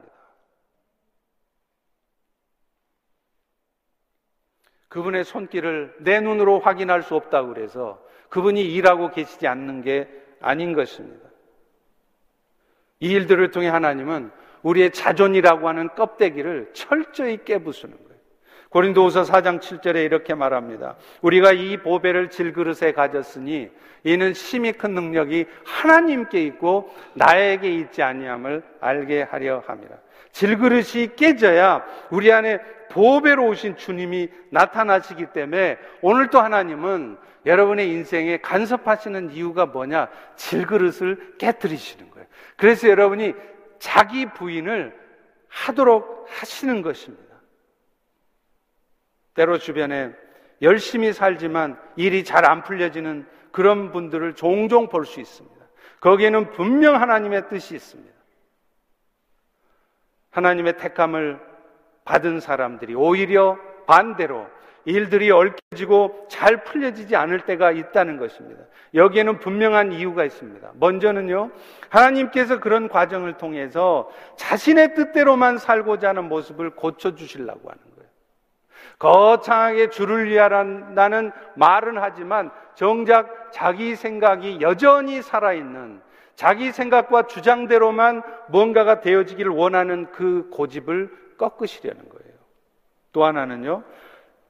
그분의 4.90 5.24
손길을 5.24 5.96
내 6.00 6.20
눈으로 6.20 6.60
확인할 6.60 7.04
수 7.04 7.16
없다고 7.16 7.54
그래서 7.54 8.04
그분이 8.30 8.62
일하고 8.62 9.12
계시지 9.12 9.48
않는 9.48 9.82
게 9.82 10.10
아닌 10.42 10.74
것입니다. 10.74 11.30
이 13.00 13.12
일들을 13.12 13.52
통해 13.52 13.70
하나님은 13.70 14.32
우리의 14.64 14.92
자존이라고 14.92 15.68
하는 15.68 15.90
껍데기를 15.96 16.72
철저히 16.74 17.40
깨부수는 17.44 17.96
거예요. 17.96 18.10
고린도후서 18.70 19.24
4장 19.24 19.60
7절에 19.60 20.06
이렇게 20.06 20.36
말합니다. 20.36 20.96
우리가 21.22 21.52
이 21.54 21.78
보배를 21.78 22.30
질그릇에 22.30 22.92
가졌으니 22.94 23.70
이는 24.04 24.34
심히 24.34 24.72
큰 24.72 24.94
능력이 24.94 25.46
하나님께 25.66 26.44
있고 26.46 26.94
나에게 27.16 27.70
있지 27.76 28.04
아니함을 28.04 28.64
알게 28.80 29.24
하려 29.24 29.64
함이라. 29.66 29.96
질그릇이 30.32 31.16
깨져야 31.16 31.84
우리 32.12 32.32
안에 32.32 32.60
보배로 32.90 33.48
오신 33.48 33.78
주님이 33.78 34.30
나타나시기 34.52 35.28
때문에 35.28 35.78
오늘도 36.02 36.40
하나님은 36.40 37.18
여러분의 37.46 37.90
인생에 37.90 38.38
간섭하시는 38.38 39.32
이유가 39.32 39.66
뭐냐? 39.66 40.10
질그릇을 40.36 41.36
깨뜨리시는 41.38 42.12
거예요. 42.12 42.28
그래서 42.58 42.88
여러분이 42.90 43.34
자기 43.80 44.26
부인을 44.28 44.98
하도록 45.48 46.26
하시는 46.30 46.82
것입니다. 46.82 47.36
때로 49.34 49.58
주변에 49.58 50.14
열심히 50.62 51.14
살지만 51.14 51.80
일이 51.96 52.24
잘 52.24 52.46
안 52.46 52.64
풀려지는 52.64 53.26
그런 53.52 53.92
분들을 53.92 54.36
종종 54.36 54.90
볼 54.90 55.06
수 55.06 55.20
있습니다. 55.20 55.58
거기에는 56.02 56.52
분명 56.52 57.02
하나님의 57.02 57.50
뜻이 57.50 57.76
있습니다. 57.76 58.14
하나님의 60.32 60.78
택함을 60.78 61.40
받은 62.06 62.40
사람들이 62.40 62.94
오히려 62.96 63.58
반대로 63.88 64.48
일들이 64.86 65.32
얽혀지고 65.32 66.28
잘 66.30 66.64
풀려지지 66.64 67.16
않을 67.16 67.42
때가 67.42 67.72
있다는 67.72 68.18
것입니다. 68.18 68.64
여기에는 68.94 69.40
분명한 69.40 69.92
이유가 69.92 70.26
있습니다. 70.26 70.72
먼저는요, 70.76 71.52
하나님께서 71.90 72.60
그런 72.60 72.88
과정을 72.88 73.34
통해서 73.34 74.10
자신의 74.38 74.96
뜻대로만 74.96 75.58
살고자 75.58 76.10
하는 76.10 76.28
모습을 76.30 76.72
고쳐주시려고 76.72 77.70
하는 77.70 77.82
거예요. 77.96 78.10
거창하게 78.98 79.90
주를 79.90 80.30
위하라는 80.30 81.32
말은 81.56 81.98
하지만 81.98 82.52
정작 82.76 83.52
자기 83.52 83.96
생각이 83.96 84.60
여전히 84.62 85.22
살아있는 85.22 86.02
자기 86.36 86.72
생각과 86.72 87.28
주장대로만 87.28 88.24
뭔가가 88.48 89.02
되어지기를 89.02 89.52
원하는 89.52 90.10
그 90.12 90.50
고집을 90.52 91.36
꺾으시려는 91.38 92.08
거예요. 92.08 92.34
또 93.12 93.26
하나는요, 93.26 93.84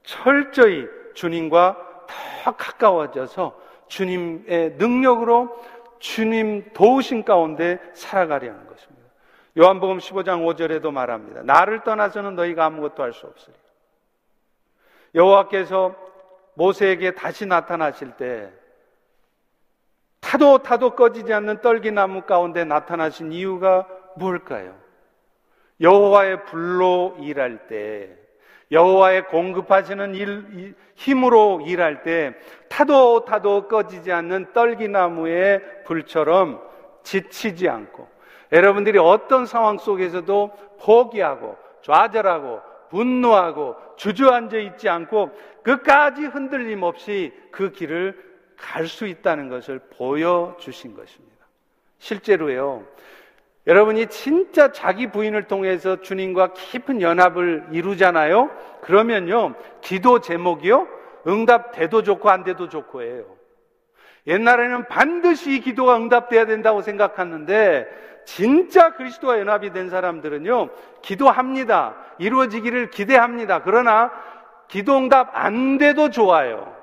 철저히 0.03 0.87
주님과 1.13 2.05
더 2.43 2.51
가까워져서 2.55 3.59
주님의 3.87 4.71
능력으로 4.77 5.57
주님 5.99 6.71
도우신 6.73 7.23
가운데 7.25 7.79
살아가려는 7.93 8.67
것입니다. 8.67 9.09
요한복음 9.57 9.97
15장 9.97 10.45
5절에도 10.45 10.91
말합니다. 10.91 11.41
나를 11.43 11.83
떠나서는 11.83 12.35
너희가 12.35 12.65
아무것도 12.65 13.03
할 13.03 13.13
수 13.13 13.27
없으리. 13.27 13.53
여호와께서 15.15 15.95
모세에게 16.53 17.15
다시 17.15 17.45
나타나실 17.45 18.11
때 18.17 18.51
타도 20.19 20.59
타도 20.59 20.91
꺼지지 20.95 21.33
않는 21.33 21.61
떨기나무 21.61 22.21
가운데 22.23 22.63
나타나신 22.63 23.31
이유가 23.31 23.87
뭘까요? 24.15 24.77
여호와의 25.81 26.45
불로 26.45 27.15
일할 27.19 27.67
때 27.67 28.15
여호와의 28.71 29.27
공급하시는 29.27 30.15
일, 30.15 30.75
힘으로 30.95 31.61
일할 31.65 32.03
때 32.03 32.35
타도 32.69 33.25
타도 33.25 33.67
꺼지지 33.67 34.11
않는 34.11 34.53
떨기나무의 34.53 35.83
불처럼 35.85 36.61
지치지 37.03 37.67
않고 37.67 38.07
여러분들이 38.51 38.99
어떤 38.99 39.45
상황 39.45 39.77
속에서도 39.77 40.51
포기하고 40.81 41.57
좌절하고 41.81 42.61
분노하고 42.89 43.75
주저앉아 43.97 44.57
있지 44.57 44.89
않고 44.89 45.31
끝까지 45.63 46.25
흔들림 46.25 46.83
없이 46.83 47.33
그 47.51 47.71
길을 47.71 48.29
갈 48.57 48.87
수 48.87 49.07
있다는 49.07 49.47
것을 49.49 49.79
보여주신 49.97 50.93
것입니다. 50.93 51.47
실제로요, 51.99 52.85
여러분이 53.69 54.07
진짜 54.07 54.71
자기 54.71 55.11
부인을 55.11 55.43
통해서 55.43 56.01
주님과 56.01 56.53
깊은 56.53 57.03
연합을 57.03 57.67
이루잖아요? 57.71 58.49
그러면요, 58.81 59.53
기도 59.81 60.21
제목이요, 60.21 60.87
응답 61.27 61.73
돼도 61.73 62.01
좋고 62.01 62.31
안 62.31 62.43
돼도 62.43 62.67
좋고예요. 62.67 63.25
옛날에는 64.25 64.87
반드시 64.87 65.59
기도가 65.59 65.97
응답돼야 65.97 66.47
된다고 66.47 66.81
생각했는데, 66.81 67.87
진짜 68.25 68.95
그리스도와 68.95 69.37
연합이 69.39 69.71
된 69.71 69.91
사람들은요, 69.91 70.69
기도합니다. 71.03 71.95
이루어지기를 72.17 72.89
기대합니다. 72.89 73.61
그러나, 73.61 74.11
기도 74.67 74.97
응답 74.97 75.29
안 75.33 75.77
돼도 75.77 76.09
좋아요. 76.09 76.75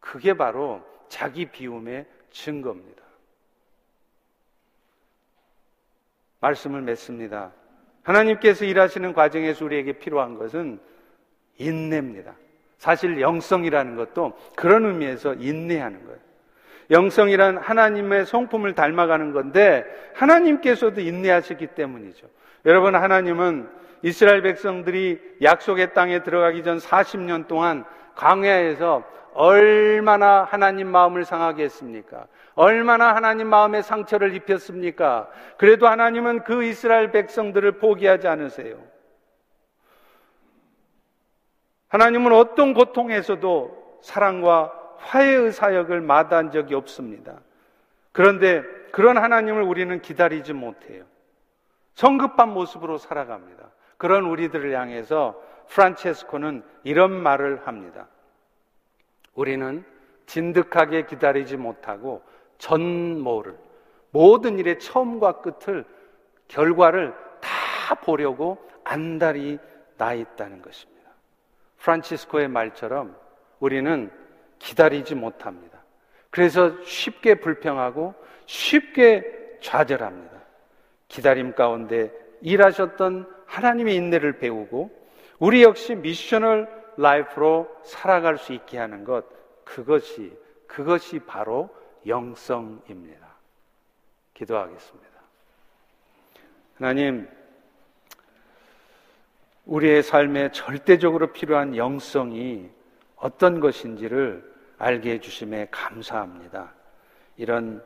그게 0.00 0.34
바로 0.34 0.82
자기 1.08 1.46
비움의 1.46 2.06
증거입니다. 2.32 3.01
말씀을 6.42 6.82
맺습니다. 6.82 7.52
하나님께서 8.02 8.64
일하시는 8.64 9.14
과정에서 9.14 9.64
우리에게 9.64 9.92
필요한 9.94 10.36
것은 10.36 10.80
인내입니다. 11.56 12.34
사실 12.78 13.20
영성이라는 13.20 13.96
것도 13.96 14.36
그런 14.56 14.84
의미에서 14.84 15.34
인내하는 15.34 16.04
거예요. 16.04 16.18
영성이란 16.90 17.58
하나님의 17.58 18.26
성품을 18.26 18.74
닮아가는 18.74 19.32
건데 19.32 19.84
하나님께서도 20.14 21.00
인내하셨기 21.00 21.68
때문이죠. 21.68 22.26
여러분 22.66 22.96
하나님은 22.96 23.68
이스라엘 24.02 24.42
백성들이 24.42 25.36
약속의 25.42 25.94
땅에 25.94 26.24
들어가기 26.24 26.64
전 26.64 26.78
40년 26.78 27.46
동안 27.46 27.84
광야에서 28.16 29.04
얼마나 29.34 30.44
하나님 30.44 30.88
마음을 30.88 31.24
상하게 31.24 31.64
했습니까? 31.64 32.26
얼마나 32.54 33.14
하나님 33.14 33.48
마음에 33.48 33.82
상처를 33.82 34.34
입혔습니까? 34.34 35.28
그래도 35.56 35.88
하나님은 35.88 36.44
그 36.44 36.64
이스라엘 36.64 37.10
백성들을 37.10 37.78
포기하지 37.78 38.28
않으세요. 38.28 38.78
하나님은 41.88 42.32
어떤 42.32 42.74
고통에서도 42.74 44.00
사랑과 44.02 44.72
화해의 44.98 45.52
사역을 45.52 46.00
마다한 46.00 46.50
적이 46.50 46.74
없습니다. 46.74 47.40
그런데 48.12 48.62
그런 48.92 49.16
하나님을 49.18 49.62
우리는 49.62 50.00
기다리지 50.00 50.52
못해요. 50.52 51.04
성급한 51.94 52.50
모습으로 52.50 52.98
살아갑니다. 52.98 53.70
그런 53.96 54.24
우리들을 54.24 54.74
향해서 54.74 55.40
프란체스코는 55.68 56.62
이런 56.84 57.12
말을 57.12 57.66
합니다. 57.66 58.08
우리는 59.34 59.84
진득하게 60.26 61.06
기다리지 61.06 61.56
못하고 61.56 62.22
전모를 62.58 63.56
모든 64.10 64.58
일의 64.58 64.78
처음과 64.78 65.40
끝을 65.40 65.84
결과를 66.48 67.14
다 67.40 67.94
보려고 67.96 68.58
안달이 68.84 69.58
나 69.96 70.14
있다는 70.14 70.62
것입니다. 70.62 71.10
프란치스코의 71.78 72.48
말처럼 72.48 73.16
우리는 73.58 74.10
기다리지 74.58 75.14
못합니다. 75.14 75.82
그래서 76.30 76.72
쉽게 76.84 77.36
불평하고 77.36 78.14
쉽게 78.46 79.58
좌절합니다. 79.60 80.32
기다림 81.08 81.54
가운데 81.54 82.12
일하셨던 82.40 83.28
하나님의 83.46 83.94
인내를 83.96 84.38
배우고 84.38 84.90
우리 85.38 85.62
역시 85.62 85.94
미셔널 85.94 86.81
라이프로 86.96 87.68
살아갈 87.84 88.38
수 88.38 88.52
있게 88.52 88.78
하는 88.78 89.04
것 89.04 89.24
그것이 89.64 90.36
그것이 90.66 91.18
바로 91.20 91.68
영성입니다. 92.06 93.26
기도하겠습니다. 94.34 95.10
하나님 96.76 97.28
우리의 99.66 100.02
삶에 100.02 100.50
절대적으로 100.50 101.32
필요한 101.32 101.76
영성이 101.76 102.68
어떤 103.16 103.60
것인지를 103.60 104.52
알게 104.78 105.12
해주심에 105.12 105.68
감사합니다. 105.70 106.72
이런 107.36 107.84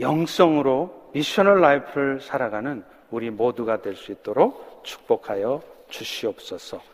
영성으로 0.00 1.10
미셔널 1.12 1.60
라이프를 1.60 2.20
살아가는 2.20 2.84
우리 3.10 3.30
모두가 3.30 3.82
될 3.82 3.94
수 3.94 4.10
있도록 4.12 4.82
축복하여 4.84 5.62
주시옵소서. 5.88 6.93